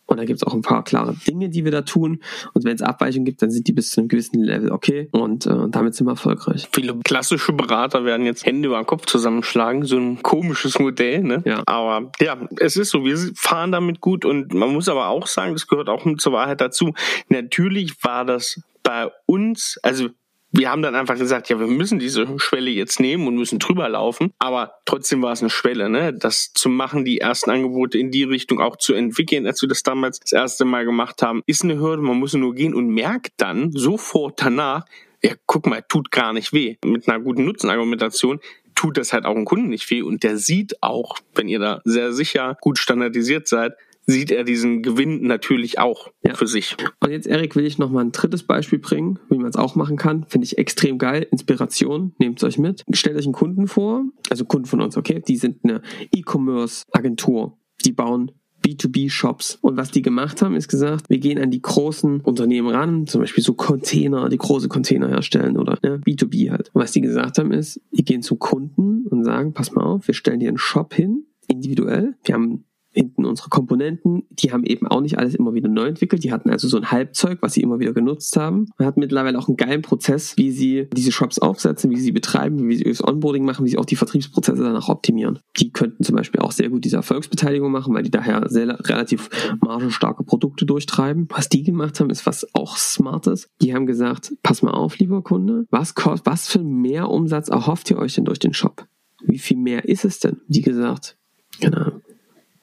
Und 0.06 0.18
da 0.18 0.24
gibt 0.24 0.38
es 0.38 0.46
auch 0.46 0.52
ein 0.52 0.62
paar 0.62 0.84
klare 0.84 1.14
Dinge, 1.26 1.48
die 1.48 1.64
wir 1.64 1.72
da 1.72 1.82
tun. 1.82 2.22
Und 2.52 2.64
wenn 2.64 2.74
es 2.74 2.82
Abweichungen 2.82 3.24
gibt, 3.24 3.40
dann 3.40 3.50
sind 3.50 3.66
die 3.68 3.72
bis 3.72 3.90
zu 3.90 4.00
einem 4.00 4.08
gewissen 4.08 4.42
Level 4.42 4.70
okay. 4.70 5.08
Und 5.12 5.46
äh, 5.46 5.68
damit 5.68 5.94
sind 5.94 6.06
wir 6.06 6.12
erfolgreich. 6.12 6.68
Viele 6.72 6.98
klassische 6.98 7.52
Berater 7.52 8.04
werden 8.04 8.26
jetzt 8.26 8.44
Hände 8.44 8.68
über 8.68 8.76
den 8.76 8.86
Kopf 8.86 9.06
zusammenschlagen. 9.06 9.84
So 9.84 9.96
ein 9.96 10.22
komisches 10.22 10.78
Modell, 10.78 11.22
ne? 11.22 11.42
Ja. 11.44 11.62
Aber 11.66 12.10
ja, 12.20 12.36
es 12.58 12.76
ist 12.76 12.90
so, 12.90 13.04
wir 13.04 13.16
fahren 13.34 13.72
damit 13.72 14.00
gut. 14.00 14.24
Und 14.24 14.52
man 14.52 14.72
muss 14.72 14.88
aber 14.88 15.08
auch 15.08 15.26
sagen, 15.26 15.52
das 15.52 15.66
gehört 15.66 15.88
auch 15.88 16.04
zur 16.18 16.32
Wahrheit 16.32 16.60
dazu. 16.60 16.92
Natürlich 17.28 18.02
war 18.02 18.24
das 18.24 18.60
bei 18.82 19.10
uns, 19.26 19.78
also 19.82 20.08
wir 20.52 20.70
haben 20.70 20.82
dann 20.82 20.94
einfach 20.94 21.16
gesagt, 21.16 21.48
ja, 21.48 21.58
wir 21.58 21.66
müssen 21.66 21.98
diese 21.98 22.26
Schwelle 22.38 22.70
jetzt 22.70 23.00
nehmen 23.00 23.26
und 23.26 23.36
müssen 23.36 23.58
drüber 23.58 23.88
laufen. 23.88 24.32
Aber 24.38 24.74
trotzdem 24.84 25.22
war 25.22 25.32
es 25.32 25.40
eine 25.40 25.48
Schwelle, 25.48 25.88
ne? 25.88 26.12
Das 26.12 26.52
zu 26.52 26.68
machen, 26.68 27.06
die 27.06 27.18
ersten 27.18 27.50
Angebote 27.50 27.98
in 27.98 28.10
die 28.10 28.24
Richtung 28.24 28.60
auch 28.60 28.76
zu 28.76 28.92
entwickeln, 28.92 29.46
als 29.46 29.62
wir 29.62 29.68
das 29.68 29.82
damals 29.82 30.20
das 30.20 30.32
erste 30.32 30.66
Mal 30.66 30.84
gemacht 30.84 31.22
haben, 31.22 31.42
ist 31.46 31.64
eine 31.64 31.78
Hürde. 31.78 32.02
Man 32.02 32.18
muss 32.18 32.34
nur 32.34 32.54
gehen 32.54 32.74
und 32.74 32.88
merkt 32.88 33.32
dann 33.38 33.72
sofort 33.72 34.42
danach, 34.42 34.84
ja, 35.22 35.32
guck 35.46 35.66
mal, 35.66 35.82
tut 35.88 36.10
gar 36.10 36.34
nicht 36.34 36.52
weh. 36.52 36.76
Mit 36.84 37.08
einer 37.08 37.20
guten 37.20 37.46
Nutzenargumentation 37.46 38.40
tut 38.74 38.98
das 38.98 39.14
halt 39.14 39.24
auch 39.24 39.34
dem 39.34 39.46
Kunden 39.46 39.70
nicht 39.70 39.88
weh. 39.90 40.02
Und 40.02 40.22
der 40.22 40.36
sieht 40.36 40.82
auch, 40.82 41.16
wenn 41.34 41.48
ihr 41.48 41.60
da 41.60 41.80
sehr 41.84 42.12
sicher 42.12 42.58
gut 42.60 42.78
standardisiert 42.78 43.48
seid, 43.48 43.72
sieht 44.06 44.30
er 44.30 44.44
diesen 44.44 44.82
Gewinn 44.82 45.22
natürlich 45.22 45.78
auch 45.78 46.08
ja. 46.24 46.34
für 46.34 46.46
sich. 46.46 46.76
Und 47.00 47.10
jetzt, 47.10 47.26
Erik, 47.26 47.56
will 47.56 47.66
ich 47.66 47.78
noch 47.78 47.90
mal 47.90 48.00
ein 48.00 48.12
drittes 48.12 48.42
Beispiel 48.42 48.78
bringen, 48.78 49.18
wie 49.30 49.38
man 49.38 49.48
es 49.48 49.56
auch 49.56 49.74
machen 49.74 49.96
kann. 49.96 50.26
Finde 50.28 50.44
ich 50.44 50.58
extrem 50.58 50.98
geil. 50.98 51.26
Inspiration, 51.30 52.14
nehmt 52.18 52.38
es 52.38 52.44
euch 52.44 52.58
mit. 52.58 52.84
Stellt 52.92 53.16
euch 53.16 53.24
einen 53.24 53.34
Kunden 53.34 53.68
vor, 53.68 54.04
also 54.30 54.44
Kunden 54.44 54.66
von 54.66 54.80
uns, 54.80 54.96
okay? 54.96 55.22
Die 55.26 55.36
sind 55.36 55.58
eine 55.64 55.82
E-Commerce-Agentur. 56.12 57.58
Die 57.84 57.92
bauen 57.92 58.32
B2B-Shops. 58.62 59.58
Und 59.60 59.76
was 59.76 59.90
die 59.90 60.02
gemacht 60.02 60.40
haben, 60.40 60.54
ist 60.54 60.68
gesagt, 60.68 61.10
wir 61.10 61.18
gehen 61.18 61.38
an 61.38 61.50
die 61.50 61.60
großen 61.60 62.20
Unternehmen 62.20 62.68
ran, 62.68 63.06
zum 63.06 63.20
Beispiel 63.20 63.42
so 63.42 63.54
Container, 63.54 64.28
die 64.28 64.38
große 64.38 64.68
Container 64.68 65.08
herstellen 65.08 65.58
oder 65.58 65.78
ne, 65.82 65.98
B2B 65.98 66.50
halt. 66.50 66.70
Und 66.72 66.80
was 66.80 66.92
die 66.92 67.00
gesagt 67.00 67.38
haben, 67.38 67.52
ist, 67.52 67.80
die 67.90 68.04
gehen 68.04 68.22
zum 68.22 68.38
Kunden 68.38 69.06
und 69.08 69.24
sagen, 69.24 69.52
pass 69.52 69.72
mal 69.72 69.84
auf, 69.84 70.06
wir 70.06 70.14
stellen 70.14 70.40
dir 70.40 70.48
einen 70.48 70.58
Shop 70.58 70.94
hin, 70.94 71.26
individuell. 71.48 72.14
Wir 72.24 72.34
haben 72.34 72.64
hinten 72.92 73.24
unsere 73.24 73.48
Komponenten, 73.48 74.24
die 74.30 74.52
haben 74.52 74.64
eben 74.64 74.86
auch 74.86 75.00
nicht 75.00 75.18
alles 75.18 75.34
immer 75.34 75.54
wieder 75.54 75.68
neu 75.68 75.86
entwickelt. 75.86 76.24
Die 76.24 76.32
hatten 76.32 76.50
also 76.50 76.68
so 76.68 76.76
ein 76.76 76.90
Halbzeug, 76.90 77.38
was 77.40 77.54
sie 77.54 77.62
immer 77.62 77.78
wieder 77.80 77.92
genutzt 77.92 78.36
haben. 78.36 78.68
Man 78.78 78.86
hat 78.86 78.96
mittlerweile 78.96 79.38
auch 79.38 79.48
einen 79.48 79.56
geilen 79.56 79.82
Prozess, 79.82 80.36
wie 80.36 80.50
sie 80.50 80.88
diese 80.92 81.12
Shops 81.12 81.38
aufsetzen, 81.38 81.90
wie 81.90 81.98
sie 81.98 82.12
betreiben, 82.12 82.68
wie 82.68 82.76
sie 82.76 82.84
das 82.84 83.02
Onboarding 83.02 83.44
machen, 83.44 83.64
wie 83.64 83.70
sie 83.70 83.78
auch 83.78 83.86
die 83.86 83.96
Vertriebsprozesse 83.96 84.62
danach 84.62 84.88
optimieren. 84.88 85.38
Die 85.56 85.72
könnten 85.72 86.04
zum 86.04 86.16
Beispiel 86.16 86.40
auch 86.40 86.52
sehr 86.52 86.68
gut 86.68 86.84
diese 86.84 86.96
Erfolgsbeteiligung 86.96 87.72
machen, 87.72 87.94
weil 87.94 88.02
die 88.02 88.10
daher 88.10 88.48
sehr 88.48 88.68
relativ 88.88 89.30
margenstarke 89.60 90.22
Produkte 90.24 90.66
durchtreiben. 90.66 91.26
Was 91.30 91.48
die 91.48 91.62
gemacht 91.62 91.98
haben, 91.98 92.10
ist 92.10 92.26
was 92.26 92.46
auch 92.54 92.76
Smartes. 92.76 93.48
Die 93.62 93.74
haben 93.74 93.86
gesagt, 93.86 94.34
pass 94.42 94.62
mal 94.62 94.72
auf, 94.72 94.98
lieber 94.98 95.22
Kunde, 95.22 95.66
was, 95.70 95.94
kostet, 95.94 96.26
was 96.26 96.48
für 96.48 96.62
mehr 96.62 97.08
Umsatz 97.08 97.48
erhofft 97.48 97.90
ihr 97.90 97.98
euch 97.98 98.14
denn 98.14 98.24
durch 98.24 98.38
den 98.38 98.52
Shop? 98.52 98.86
Wie 99.24 99.38
viel 99.38 99.56
mehr 99.56 99.88
ist 99.88 100.04
es 100.04 100.18
denn? 100.18 100.40
Die 100.48 100.62
gesagt, 100.62 101.16
genau, 101.60 101.92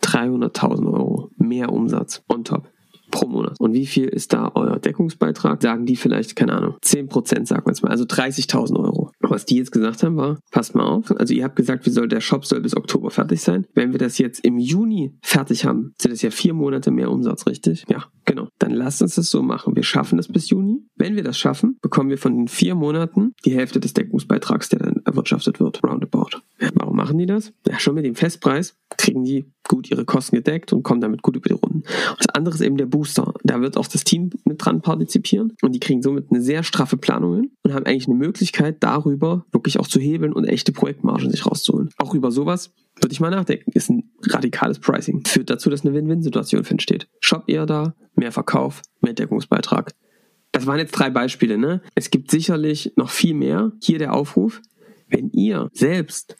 300.000 0.09 0.91
Euro 0.91 1.29
mehr 1.37 1.71
Umsatz 1.71 2.23
on 2.27 2.43
top 2.43 2.69
pro 3.09 3.27
Monat. 3.27 3.59
Und 3.59 3.73
wie 3.73 3.85
viel 3.85 4.07
ist 4.07 4.33
da 4.33 4.51
euer 4.55 4.79
Deckungsbeitrag? 4.79 5.61
Sagen 5.61 5.85
die 5.85 5.95
vielleicht, 5.95 6.35
keine 6.35 6.53
Ahnung, 6.53 6.75
10 6.81 7.09
Prozent, 7.09 7.47
sagen 7.47 7.65
wir 7.65 7.71
jetzt 7.71 7.83
mal, 7.83 7.89
also 7.89 8.03
30.000 8.05 8.77
Euro. 8.77 9.11
Was 9.19 9.45
die 9.45 9.57
jetzt 9.57 9.71
gesagt 9.71 10.03
haben, 10.03 10.17
war, 10.17 10.39
passt 10.51 10.75
mal 10.75 10.85
auf. 10.85 11.11
Also 11.17 11.33
ihr 11.33 11.43
habt 11.43 11.55
gesagt, 11.55 11.85
wir 11.85 11.93
soll, 11.93 12.07
der 12.07 12.21
Shop 12.21 12.45
soll 12.45 12.61
bis 12.61 12.75
Oktober 12.75 13.09
fertig 13.11 13.41
sein. 13.41 13.65
Wenn 13.73 13.91
wir 13.91 13.99
das 13.99 14.17
jetzt 14.17 14.43
im 14.45 14.57
Juni 14.57 15.13
fertig 15.21 15.65
haben, 15.65 15.93
sind 15.99 16.11
das 16.11 16.21
ja 16.21 16.31
vier 16.31 16.53
Monate 16.53 16.91
mehr 16.91 17.11
Umsatz, 17.11 17.45
richtig? 17.47 17.85
Ja, 17.89 18.05
genau. 18.25 18.47
Dann 18.59 18.71
lasst 18.71 19.01
uns 19.01 19.15
das 19.15 19.29
so 19.29 19.41
machen. 19.41 19.75
Wir 19.75 19.83
schaffen 19.83 20.17
das 20.17 20.27
bis 20.27 20.49
Juni. 20.49 20.85
Wenn 20.95 21.15
wir 21.15 21.23
das 21.23 21.37
schaffen, 21.37 21.77
bekommen 21.81 22.09
wir 22.09 22.17
von 22.17 22.35
den 22.35 22.47
vier 22.47 22.75
Monaten 22.75 23.33
die 23.45 23.55
Hälfte 23.55 23.79
des 23.79 23.93
Deckungsbeitrags, 23.93 24.69
der 24.69 24.79
dann 24.79 25.01
erwirtschaftet 25.05 25.59
wird. 25.59 25.83
Roundabout. 25.83 26.41
Warum 26.75 26.95
machen 26.95 27.17
die 27.17 27.25
das? 27.25 27.53
Ja, 27.67 27.79
schon 27.79 27.95
mit 27.95 28.05
dem 28.05 28.15
Festpreis 28.15 28.75
kriegen 29.09 29.23
die 29.23 29.51
gut 29.67 29.89
ihre 29.89 30.05
Kosten 30.05 30.35
gedeckt 30.35 30.71
und 30.71 30.83
kommen 30.83 31.01
damit 31.01 31.21
gut 31.21 31.35
über 31.35 31.49
die 31.49 31.55
Runden. 31.55 31.79
Und 31.79 32.19
das 32.19 32.29
andere 32.33 32.55
ist 32.55 32.61
eben 32.61 32.77
der 32.77 32.85
Booster. 32.85 33.33
Da 33.43 33.61
wird 33.61 33.77
auch 33.77 33.87
das 33.87 34.03
Team 34.03 34.29
mit 34.45 34.63
dran 34.63 34.81
partizipieren 34.81 35.53
und 35.61 35.73
die 35.73 35.79
kriegen 35.79 36.01
somit 36.01 36.27
eine 36.29 36.41
sehr 36.41 36.63
straffe 36.63 36.97
Planung 36.97 37.51
und 37.63 37.73
haben 37.73 37.85
eigentlich 37.85 38.07
eine 38.07 38.17
Möglichkeit 38.17 38.77
darüber 38.81 39.45
wirklich 39.51 39.79
auch 39.79 39.87
zu 39.87 39.99
hebeln 39.99 40.33
und 40.33 40.45
echte 40.45 40.71
Projektmargen 40.71 41.31
sich 41.31 41.45
rauszuholen. 41.45 41.89
Auch 41.97 42.13
über 42.13 42.31
sowas 42.31 42.71
würde 43.01 43.13
ich 43.13 43.19
mal 43.19 43.31
nachdenken. 43.31 43.71
Ist 43.73 43.89
ein 43.89 44.11
radikales 44.27 44.79
Pricing. 44.79 45.23
Führt 45.25 45.49
dazu, 45.49 45.69
dass 45.69 45.85
eine 45.85 45.93
Win-Win-Situation 45.93 46.65
entsteht. 46.65 47.07
Shop 47.19 47.43
eher 47.47 47.65
da, 47.65 47.95
mehr 48.15 48.31
Verkauf, 48.31 48.81
mehr 49.01 49.13
Deckungsbeitrag. 49.13 49.93
Das 50.51 50.65
waren 50.65 50.79
jetzt 50.79 50.91
drei 50.91 51.09
Beispiele, 51.09 51.57
ne? 51.57 51.81
Es 51.95 52.09
gibt 52.09 52.31
sicherlich 52.31 52.93
noch 52.95 53.09
viel 53.09 53.33
mehr. 53.33 53.71
Hier 53.81 53.99
der 53.99 54.13
Aufruf. 54.13 54.61
Wenn 55.07 55.31
ihr 55.31 55.69
selbst 55.73 56.35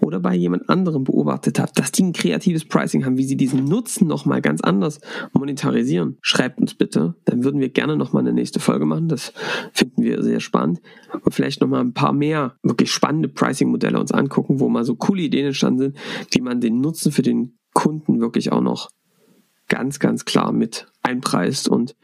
oder 0.00 0.20
bei 0.20 0.34
jemand 0.34 0.68
anderem 0.68 1.04
beobachtet 1.04 1.58
habt, 1.58 1.78
dass 1.78 1.92
die 1.92 2.04
ein 2.04 2.12
kreatives 2.12 2.64
Pricing 2.64 3.04
haben, 3.04 3.18
wie 3.18 3.24
sie 3.24 3.36
diesen 3.36 3.64
Nutzen 3.64 4.06
nochmal 4.06 4.40
ganz 4.40 4.60
anders 4.60 5.00
monetarisieren, 5.32 6.18
schreibt 6.22 6.60
uns 6.60 6.74
bitte. 6.74 7.14
Dann 7.24 7.44
würden 7.44 7.60
wir 7.60 7.68
gerne 7.68 7.96
nochmal 7.96 8.22
eine 8.22 8.32
nächste 8.32 8.60
Folge 8.60 8.86
machen. 8.86 9.08
Das 9.08 9.32
finden 9.72 10.02
wir 10.02 10.22
sehr 10.22 10.40
spannend. 10.40 10.80
Und 11.22 11.34
vielleicht 11.34 11.60
nochmal 11.60 11.80
ein 11.80 11.92
paar 11.92 12.12
mehr 12.12 12.56
wirklich 12.62 12.90
spannende 12.90 13.28
Pricing-Modelle 13.28 13.98
uns 13.98 14.12
angucken, 14.12 14.60
wo 14.60 14.68
mal 14.68 14.84
so 14.84 14.96
coole 14.96 15.22
Ideen 15.22 15.46
entstanden 15.46 15.78
sind, 15.78 15.98
wie 16.30 16.40
man 16.40 16.60
den 16.60 16.80
Nutzen 16.80 17.12
für 17.12 17.22
den 17.22 17.58
Kunden 17.74 18.20
wirklich 18.20 18.52
auch 18.52 18.62
noch 18.62 18.90
ganz, 19.68 19.98
ganz 20.00 20.24
klar 20.24 20.52
mit 20.52 20.86
einpreist 21.02 21.68
und 21.68 21.96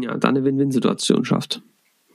ja, 0.00 0.16
dann 0.16 0.36
eine 0.36 0.44
Win-Win-Situation 0.44 1.24
schafft. 1.24 1.62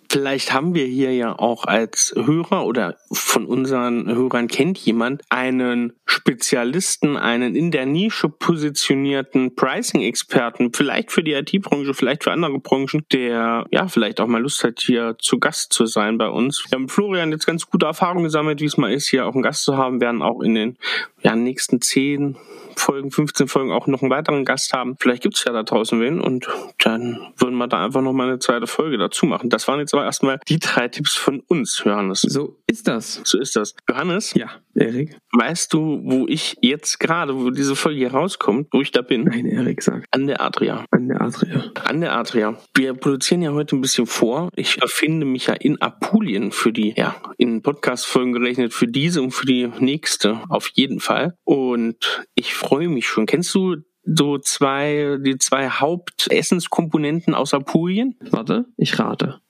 Vielleicht 0.09 0.53
haben 0.53 0.73
wir 0.73 0.85
hier 0.85 1.13
ja 1.13 1.37
auch 1.37 1.65
als 1.65 2.13
Hörer 2.15 2.65
oder 2.65 2.97
von 3.11 3.45
unseren 3.45 4.07
Hörern 4.07 4.47
kennt 4.47 4.77
jemand 4.77 5.23
einen 5.29 5.93
Spezialisten, 6.07 7.17
einen 7.17 7.55
in 7.55 7.69
der 7.69 7.85
Nische 7.85 8.29
positionierten 8.29 9.55
Pricing-Experten, 9.55 10.73
vielleicht 10.73 11.11
für 11.11 11.21
die 11.21 11.33
IT-Branche, 11.33 11.93
vielleicht 11.93 12.23
für 12.23 12.31
andere 12.31 12.59
Branchen, 12.59 13.05
der 13.11 13.65
ja 13.71 13.87
vielleicht 13.87 14.21
auch 14.21 14.27
mal 14.27 14.41
Lust 14.41 14.63
hat, 14.63 14.79
hier 14.79 15.15
zu 15.19 15.37
Gast 15.37 15.73
zu 15.73 15.85
sein 15.85 16.17
bei 16.17 16.29
uns. 16.29 16.65
Wir 16.69 16.77
haben 16.77 16.89
Florian 16.89 17.31
jetzt 17.31 17.45
ganz 17.45 17.65
gute 17.65 17.85
Erfahrungen 17.85 18.23
gesammelt, 18.23 18.61
wie 18.61 18.65
es 18.65 18.77
mal 18.77 18.91
ist, 18.91 19.07
hier 19.07 19.25
auch 19.25 19.33
einen 19.33 19.43
Gast 19.43 19.63
zu 19.63 19.77
haben, 19.77 20.01
werden 20.01 20.21
auch 20.21 20.41
in 20.41 20.55
den 20.55 20.77
ja, 21.23 21.35
nächsten 21.35 21.81
zehn 21.81 22.37
Folgen, 22.79 23.11
15 23.11 23.47
Folgen 23.47 23.71
auch 23.71 23.87
noch 23.87 24.01
einen 24.01 24.11
weiteren 24.11 24.45
Gast 24.45 24.73
haben. 24.73 24.95
Vielleicht 24.99 25.23
gibt's 25.23 25.43
ja 25.45 25.51
da 25.51 25.63
draußen 25.63 25.99
wen 25.99 26.21
und 26.21 26.47
dann 26.79 27.19
würden 27.37 27.57
wir 27.57 27.67
da 27.67 27.83
einfach 27.83 28.01
noch 28.01 28.13
mal 28.13 28.27
eine 28.27 28.39
zweite 28.39 28.67
Folge 28.67 28.97
dazu 28.97 29.25
machen. 29.25 29.49
Das 29.49 29.67
waren 29.67 29.79
jetzt 29.79 29.93
aber 29.93 30.05
erstmal 30.05 30.39
die 30.47 30.59
drei 30.59 30.87
Tipps 30.87 31.15
von 31.15 31.41
uns, 31.47 31.81
Johannes. 31.83 32.21
So 32.21 32.55
ist 32.67 32.87
das. 32.87 33.21
So 33.23 33.39
ist 33.39 33.55
das. 33.55 33.75
Johannes? 33.89 34.33
Ja, 34.35 34.49
Erik? 34.75 35.17
Weißt 35.31 35.73
du, 35.73 35.96
wo 36.03 36.25
ich 36.27 36.57
jetzt 36.61 36.99
gerade, 36.99 37.35
wo 37.35 37.49
diese 37.49 37.75
Folge 37.75 37.99
hier 37.99 38.11
rauskommt, 38.11 38.67
wo 38.71 38.81
ich 38.81 38.91
da 38.91 39.01
bin? 39.01 39.23
Nein, 39.23 39.45
Erik, 39.45 39.81
sag. 39.81 40.05
An 40.11 40.27
der 40.27 40.41
Adria. 40.41 40.85
An 40.91 41.07
der 41.07 41.21
Adria. 41.21 41.71
An 41.83 42.01
der 42.01 42.13
Adria. 42.13 42.57
Wir 42.75 42.93
produzieren 42.93 43.41
ja 43.41 43.51
heute 43.53 43.75
ein 43.75 43.81
bisschen 43.81 44.05
vor. 44.05 44.49
Ich 44.55 44.81
erfinde 44.81 45.25
mich 45.25 45.47
ja 45.47 45.53
in 45.53 45.81
Apulien 45.81 46.51
für 46.51 46.71
die, 46.71 46.93
ja, 46.95 47.15
in 47.37 47.61
Podcast-Folgen 47.61 48.33
gerechnet, 48.33 48.73
für 48.73 48.87
diese 48.87 49.21
und 49.21 49.31
für 49.31 49.45
die 49.45 49.69
nächste 49.79 50.41
auf 50.49 50.69
jeden 50.73 50.99
Fall. 50.99 51.35
Und 51.43 52.25
ich 52.35 52.53
freue 52.53 52.89
mich 52.89 53.07
schon. 53.07 53.25
Kennst 53.25 53.53
du 53.55 53.77
so 54.03 54.37
zwei, 54.37 55.17
die 55.19 55.37
zwei 55.37 55.69
Hauptessenskomponenten 55.69 57.35
aus 57.35 57.53
Apulien? 57.53 58.15
Warte, 58.31 58.65
ich 58.77 58.97
rate. 58.99 59.41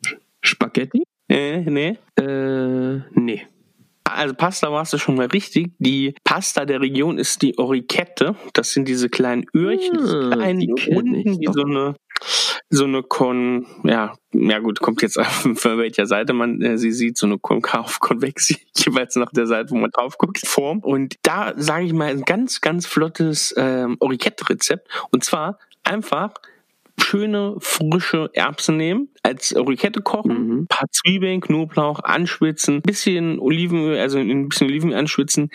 Spaghetti? 0.42 1.04
Äh, 1.30 1.62
nee. 1.62 1.98
Äh, 2.20 3.02
nee. 3.14 3.48
Also 4.14 4.34
Pasta 4.34 4.72
warst 4.72 4.94
du 4.94 4.98
schon 4.98 5.16
mal 5.16 5.28
richtig. 5.28 5.72
Die 5.80 6.16
Pasta 6.24 6.66
der 6.66 6.82
Region 6.82 7.18
ist 7.18 7.42
die 7.42 7.58
Orikette. 7.58 8.36
Das 8.54 8.72
sind 8.72 8.88
diese 8.88 9.10
kleinen 9.10 9.46
Öhrchen, 9.56 9.98
diese 9.98 10.30
Ah, 10.32 10.36
kleinen 10.36 10.60
die 10.60 10.72
Runden, 10.72 11.40
die 11.40 11.48
so 11.52 11.64
eine 11.64 11.96
so 12.70 12.84
eine 12.84 13.04
Kon, 13.04 13.66
ja, 13.84 14.16
ja 14.34 14.60
gut, 14.60 14.82
kommt 14.82 15.02
jetzt 15.02 15.18
auf 15.20 15.48
von 15.56 15.78
welcher 15.78 16.06
Seite 16.06 16.34
man 16.34 16.62
äh, 16.62 16.78
sie 16.78 16.92
sieht, 16.92 17.18
so 17.18 17.26
eine 17.26 17.38
konkav 17.38 18.00
konvex 18.02 18.54
jeweils 18.76 19.16
nach 19.16 19.32
der 19.32 19.48
Seite, 19.48 19.72
wo 19.72 19.76
man 19.76 19.92
drauf 19.92 20.18
guckt, 20.18 20.40
Form. 20.46 20.80
Und 20.80 21.16
da 21.24 21.54
sage 21.56 21.86
ich 21.86 21.94
mal 21.94 22.10
ein 22.10 22.24
ganz, 22.24 22.62
ganz 22.62 22.86
flottes 22.86 23.54
ähm, 23.58 23.98
Orikette-Rezept. 24.00 24.88
Und 25.12 25.24
zwar 25.24 25.60
einfach 25.84 26.34
schöne 27.00 27.56
frische 27.60 28.30
Erbsen 28.34 28.78
nehmen, 28.78 29.10
als 29.24 29.56
Orikette 29.56 30.02
kochen, 30.02 30.48
Mhm. 30.48 30.68
paar 30.68 30.88
Zwiebeln, 30.92 31.42
Knoblauch 31.42 32.00
anschwitzen, 32.04 32.82
bisschen 32.82 33.40
Olivenöl, 33.40 33.98
also 34.00 34.18
ein 34.20 34.50
bisschen 34.50 34.68
Olivenöl 34.68 34.98
anschwitzen, 34.98 35.50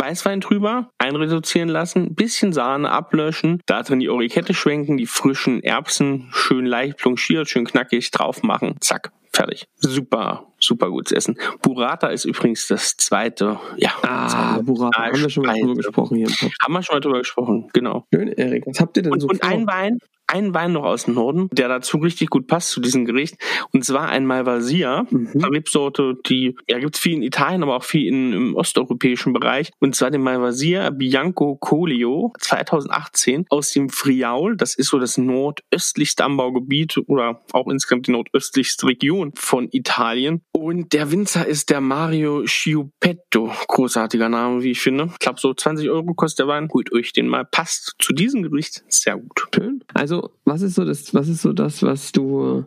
Weißwein 0.00 0.40
drüber, 0.40 0.90
einreduzieren 0.98 1.68
lassen, 1.68 2.14
bisschen 2.14 2.52
Sahne 2.52 2.90
ablöschen, 2.92 3.60
da 3.66 3.82
drin 3.82 3.98
die 3.98 4.08
Orikette 4.08 4.54
schwenken, 4.54 4.96
die 4.96 5.06
frischen 5.06 5.60
Erbsen 5.64 6.28
schön 6.30 6.66
leicht 6.66 6.98
blanchiert, 6.98 7.48
schön 7.50 7.64
knackig 7.66 8.12
drauf 8.12 8.44
machen, 8.44 8.76
zack, 8.80 9.10
fertig. 9.32 9.64
Super, 9.74 10.46
super 10.60 10.90
gutes 10.90 11.10
Essen. 11.10 11.36
Burrata 11.62 12.06
ist 12.08 12.24
übrigens 12.26 12.68
das 12.68 12.96
zweite, 12.96 13.58
ja. 13.76 13.90
Ah, 14.02 14.60
Burrata. 14.60 15.02
Haben 15.06 15.20
wir 15.20 15.30
schon 15.30 15.44
mal 15.44 15.58
drüber 15.60 15.74
gesprochen 15.74 16.16
hier. 16.16 16.28
Haben 16.62 16.72
wir 16.74 16.82
schon 16.84 16.94
mal 16.94 17.00
drüber 17.00 17.18
gesprochen, 17.18 17.68
genau. 17.72 18.06
Schön, 18.14 18.28
Erik. 18.28 18.66
Was 18.68 18.78
habt 18.78 18.96
ihr 18.98 19.02
denn 19.02 19.12
Und, 19.12 19.18
so 19.20 19.26
und 19.26 19.40
vor? 19.42 19.50
ein 19.50 19.66
Wein, 19.66 19.98
ein 20.28 20.54
Wein 20.54 20.72
noch 20.72 20.84
aus 20.84 21.04
dem 21.04 21.14
Norden, 21.14 21.48
der 21.52 21.68
dazu 21.68 21.98
richtig 21.98 22.30
gut 22.30 22.46
passt 22.46 22.70
zu 22.70 22.80
diesem 22.80 23.04
Gericht. 23.04 23.36
Und 23.72 23.84
zwar 23.84 24.08
ein 24.08 24.26
Malvasia, 24.26 25.06
Mhm. 25.10 25.30
eine 25.34 25.50
Rebsorte, 25.50 26.14
die 26.26 26.54
ja 26.68 26.78
gibt's 26.78 26.98
viel 26.98 27.14
in 27.14 27.22
Italien, 27.22 27.62
aber 27.62 27.76
auch 27.76 27.84
viel 27.84 28.06
in, 28.06 28.32
im 28.32 28.54
osteuropäischen 28.54 29.32
Bereich. 29.32 29.70
Und 29.80 29.96
zwar 29.96 30.10
den 30.10 30.22
Malvasia 30.22 30.90
Bianco 30.90 31.56
Colio 31.56 32.32
2018 32.40 33.46
aus 33.48 33.70
dem 33.72 33.88
Friaul. 33.88 34.56
Das 34.56 34.74
ist 34.74 34.88
so 34.88 34.98
das 34.98 35.18
nordöstlichste 35.18 36.24
Anbaugebiet 36.24 36.98
oder 37.06 37.42
auch 37.52 37.68
insgesamt 37.68 38.06
die 38.06 38.12
nordöstlichste 38.12 38.86
Region 38.86 39.32
von 39.34 39.68
Italien. 39.72 40.42
Und 40.52 40.92
der 40.92 41.10
Winzer 41.10 41.46
ist 41.46 41.70
der 41.70 41.80
Mario 41.80 42.46
Schiupetto. 42.46 43.52
Großartiger 43.68 44.28
Name, 44.28 44.62
wie 44.62 44.72
ich 44.72 44.80
finde. 44.80 45.08
Ich 45.12 45.18
glaube, 45.18 45.40
so 45.40 45.54
20 45.54 45.88
Euro 45.90 46.14
kostet 46.14 46.40
der 46.40 46.48
Wein. 46.48 46.68
Holt 46.72 46.92
euch 46.92 47.12
den 47.12 47.28
mal. 47.28 47.44
Passt 47.44 47.94
zu 47.98 48.12
diesem 48.12 48.42
Gericht 48.42 48.82
sehr 48.88 49.16
gut. 49.16 49.48
Schön. 49.54 49.82
Also, 49.94 50.17
was 50.44 50.62
ist 50.62 50.74
so 50.74 50.84
das, 50.84 51.12
was 51.14 51.28
ist 51.28 51.42
so 51.42 51.52
das, 51.52 51.82
was 51.82 52.12
du, 52.12 52.64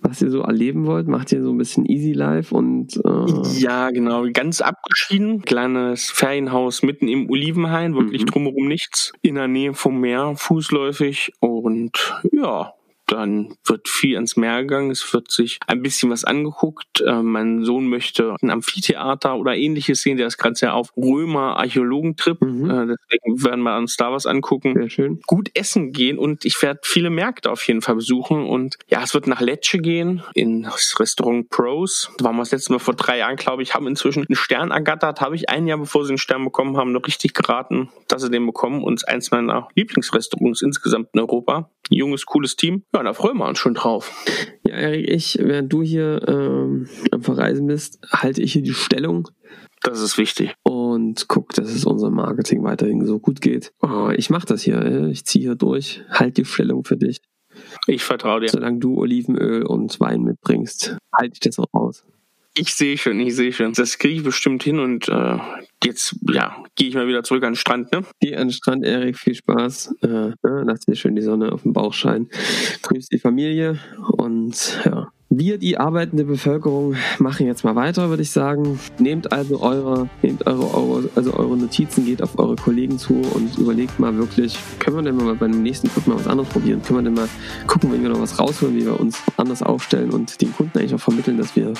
was 0.00 0.20
ihr 0.22 0.30
so 0.30 0.40
erleben 0.40 0.86
wollt? 0.86 1.06
Macht 1.08 1.32
ihr 1.32 1.42
so 1.42 1.50
ein 1.52 1.58
bisschen 1.58 1.86
Easy 1.86 2.12
Life 2.12 2.54
und 2.54 2.96
äh, 2.96 3.58
Ja, 3.60 3.90
genau. 3.90 4.24
Ganz 4.32 4.60
abgeschieden. 4.60 5.42
Kleines 5.42 6.10
Ferienhaus 6.10 6.82
mitten 6.82 7.08
im 7.08 7.30
Olivenhain. 7.30 7.94
Wirklich 7.94 8.22
Mhm. 8.22 8.26
drumherum 8.26 8.66
nichts. 8.68 9.12
In 9.22 9.36
der 9.36 9.48
Nähe 9.48 9.74
vom 9.74 10.00
Meer, 10.00 10.34
fußläufig. 10.36 11.32
Und 11.40 12.20
ja, 12.32 12.72
dann 13.12 13.54
wird 13.64 13.88
viel 13.88 14.14
ans 14.16 14.36
Meer 14.36 14.62
gegangen. 14.62 14.90
Es 14.90 15.12
wird 15.12 15.30
sich 15.30 15.58
ein 15.66 15.82
bisschen 15.82 16.10
was 16.10 16.24
angeguckt. 16.24 17.00
Äh, 17.00 17.22
mein 17.22 17.64
Sohn 17.64 17.88
möchte 17.88 18.36
ein 18.42 18.50
Amphitheater 18.50 19.36
oder 19.36 19.56
ähnliches 19.56 20.02
sehen. 20.02 20.16
Der 20.16 20.26
ist 20.26 20.38
gerade 20.38 20.54
sehr 20.54 20.74
auf 20.74 20.92
Römer-Archäologentrip. 20.96 22.40
Mhm. 22.40 22.70
Äh, 22.70 22.86
deswegen 22.86 23.42
werden 23.42 23.62
wir 23.62 23.76
uns 23.76 23.96
da 23.96 24.12
was 24.12 24.26
angucken 24.26 24.74
sehr 24.74 24.90
schön. 24.90 25.20
gut 25.26 25.50
essen 25.54 25.92
gehen 25.92 26.18
und 26.18 26.44
ich 26.44 26.60
werde 26.62 26.80
viele 26.82 27.10
Märkte 27.10 27.50
auf 27.50 27.66
jeden 27.66 27.82
Fall 27.82 27.96
besuchen 27.96 28.46
und 28.46 28.76
ja, 28.88 29.02
es 29.02 29.14
wird 29.14 29.26
nach 29.26 29.40
Lecce 29.40 29.78
gehen, 29.78 30.22
in 30.34 30.62
das 30.62 30.98
Restaurant 30.98 31.48
Pros. 31.50 32.10
Da 32.18 32.24
waren 32.24 32.36
wir 32.36 32.42
das 32.42 32.52
letzte 32.52 32.72
Mal 32.72 32.78
vor 32.78 32.94
drei 32.94 33.18
Jahren, 33.18 33.36
glaube 33.36 33.62
ich, 33.62 33.74
haben 33.74 33.86
inzwischen 33.86 34.26
einen 34.26 34.36
Stern 34.36 34.70
ergattert, 34.70 35.20
habe 35.20 35.34
ich 35.34 35.48
ein 35.48 35.66
Jahr 35.66 35.78
bevor 35.78 36.04
sie 36.04 36.10
einen 36.10 36.18
Stern 36.18 36.44
bekommen 36.44 36.76
haben, 36.76 36.92
noch 36.92 37.06
richtig 37.06 37.34
geraten, 37.34 37.90
dass 38.08 38.22
sie 38.22 38.30
den 38.30 38.46
bekommen 38.46 38.82
und 38.82 38.94
es 38.94 39.02
ist 39.02 39.08
eins 39.08 39.30
meiner 39.30 39.68
Lieblingsrestaurants 39.74 40.62
insgesamt 40.62 41.08
in 41.12 41.20
Europa. 41.20 41.70
Junges, 41.88 42.24
cooles 42.26 42.56
Team. 42.56 42.84
Ja, 42.94 42.99
da 43.02 43.12
freuen 43.12 43.38
wir 43.38 43.46
uns 43.48 43.58
schon 43.58 43.74
drauf. 43.74 44.12
Ja, 44.66 44.74
Erik, 44.74 45.08
ich, 45.10 45.38
während 45.40 45.72
du 45.72 45.82
hier 45.82 46.20
ähm, 46.28 46.88
am 47.10 47.22
Verreisen 47.22 47.66
bist, 47.66 47.98
halte 48.12 48.42
ich 48.42 48.52
hier 48.52 48.62
die 48.62 48.74
Stellung 48.74 49.28
Das 49.82 50.00
ist 50.00 50.18
wichtig. 50.18 50.54
und 50.62 51.26
guck, 51.28 51.52
dass 51.54 51.70
es 51.70 51.84
unserem 51.84 52.14
Marketing 52.14 52.62
weiterhin 52.62 53.04
so 53.04 53.18
gut 53.18 53.40
geht. 53.40 53.72
Oh, 53.82 54.10
ich 54.16 54.30
mache 54.30 54.46
das 54.46 54.62
hier, 54.62 54.80
äh, 54.80 55.10
ich 55.10 55.24
ziehe 55.24 55.42
hier 55.44 55.54
durch, 55.56 56.02
halt 56.10 56.36
die 56.36 56.44
Stellung 56.44 56.84
für 56.84 56.96
dich. 56.96 57.20
Ich 57.86 58.04
vertraue 58.04 58.40
dir. 58.40 58.48
Solange 58.48 58.78
du 58.78 58.96
Olivenöl 58.98 59.64
und 59.64 59.98
Wein 60.00 60.22
mitbringst, 60.22 60.96
halte 61.16 61.32
ich 61.34 61.40
das 61.40 61.58
auch 61.58 61.66
aus. 61.72 62.04
Ich 62.60 62.74
sehe 62.74 62.98
schon, 62.98 63.18
ich 63.20 63.34
sehe 63.36 63.54
schon. 63.54 63.72
Das 63.72 63.96
kriege 63.96 64.16
ich 64.16 64.22
bestimmt 64.22 64.62
hin 64.62 64.80
und 64.80 65.08
äh, 65.08 65.38
jetzt, 65.82 66.16
ja, 66.30 66.54
gehe 66.76 66.88
ich 66.88 66.94
mal 66.94 67.08
wieder 67.08 67.22
zurück 67.22 67.42
an 67.42 67.52
den 67.52 67.56
Strand, 67.56 67.90
ne? 67.90 68.02
Geh 68.20 68.36
an 68.36 68.48
den 68.48 68.52
Strand, 68.52 68.84
Erik, 68.84 69.16
viel 69.16 69.34
Spaß. 69.34 69.94
Äh, 70.02 70.06
ne, 70.06 70.36
lass 70.42 70.80
dir 70.80 70.94
schön 70.94 71.16
die 71.16 71.22
Sonne 71.22 71.52
auf 71.52 71.62
den 71.62 71.72
Bauch 71.72 71.94
scheinen. 71.94 72.28
Grüß 72.82 73.08
die 73.08 73.18
Familie 73.18 73.78
und 74.12 74.78
ja, 74.84 75.08
Wir, 75.30 75.56
die 75.56 75.78
arbeitende 75.78 76.24
Bevölkerung, 76.24 76.96
machen 77.18 77.46
jetzt 77.46 77.64
mal 77.64 77.76
weiter, 77.76 78.10
würde 78.10 78.22
ich 78.22 78.30
sagen. 78.30 78.78
Nehmt 78.98 79.32
also 79.32 79.62
eure, 79.62 80.10
nehmt 80.20 80.46
eure, 80.46 80.74
eure, 80.74 81.08
also 81.14 81.32
eure 81.32 81.56
Notizen, 81.56 82.04
geht 82.04 82.20
auf 82.20 82.38
eure 82.38 82.56
Kollegen 82.56 82.98
zu 82.98 83.14
und 83.14 83.56
überlegt 83.56 83.98
mal 83.98 84.14
wirklich, 84.18 84.58
können 84.80 84.96
wir 84.96 85.02
denn 85.04 85.16
mal 85.16 85.34
beim 85.36 85.62
nächsten 85.62 85.88
Flug 85.88 86.08
mal 86.08 86.16
was 86.16 86.26
anderes 86.26 86.50
probieren? 86.50 86.82
Können 86.82 86.98
wir 86.98 87.04
denn 87.04 87.14
mal 87.14 87.28
gucken, 87.66 87.90
wenn 87.90 88.02
wir 88.02 88.10
noch 88.10 88.20
was 88.20 88.38
rausholen, 88.38 88.76
wie 88.76 88.84
wir 88.84 89.00
uns 89.00 89.22
anders 89.38 89.62
aufstellen 89.62 90.10
und 90.10 90.40
den 90.42 90.52
Kunden 90.52 90.76
eigentlich 90.76 90.94
auch 90.94 91.00
vermitteln, 91.00 91.38
dass 91.38 91.56
wir 91.56 91.72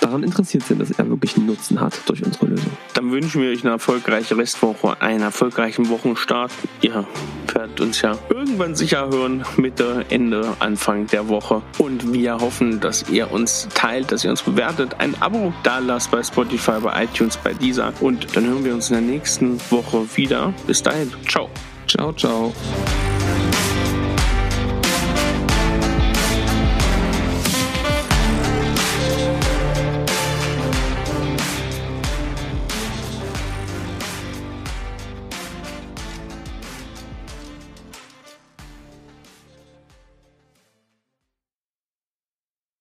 daran 0.00 0.22
interessiert 0.22 0.64
sind, 0.64 0.80
dass 0.80 0.90
er 0.90 1.08
wirklich 1.08 1.36
einen 1.36 1.46
Nutzen 1.46 1.80
hat 1.80 2.00
durch 2.06 2.24
unsere 2.24 2.46
Lösung. 2.46 2.70
Dann 2.94 3.10
wünschen 3.10 3.42
wir 3.42 3.50
euch 3.50 3.62
eine 3.64 3.72
erfolgreiche 3.72 4.36
Restwoche, 4.36 5.00
einen 5.00 5.22
erfolgreichen 5.22 5.88
Wochenstart. 5.88 6.52
Ihr 6.80 7.06
werdet 7.52 7.80
uns 7.80 8.00
ja 8.00 8.16
irgendwann 8.28 8.74
sicher 8.74 9.08
hören, 9.08 9.44
Mitte, 9.56 10.04
Ende, 10.08 10.56
Anfang 10.58 11.06
der 11.06 11.28
Woche. 11.28 11.62
Und 11.78 12.12
wir 12.12 12.38
hoffen, 12.38 12.80
dass 12.80 13.08
ihr 13.08 13.30
uns 13.30 13.68
teilt, 13.74 14.12
dass 14.12 14.24
ihr 14.24 14.30
uns 14.30 14.42
bewertet, 14.42 14.96
ein 14.98 15.14
Abo 15.20 15.52
da 15.62 15.78
lasst 15.78 16.10
bei 16.10 16.22
Spotify, 16.22 16.80
bei 16.82 17.04
iTunes, 17.04 17.36
bei 17.36 17.52
dieser. 17.54 17.92
Und 18.00 18.36
dann 18.36 18.46
hören 18.46 18.64
wir 18.64 18.74
uns 18.74 18.90
in 18.90 18.94
der 18.94 19.02
nächsten 19.02 19.60
Woche 19.70 20.06
wieder. 20.16 20.52
Bis 20.66 20.82
dahin. 20.82 21.12
Ciao. 21.28 21.48
Ciao, 21.86 22.12
ciao. 22.12 22.52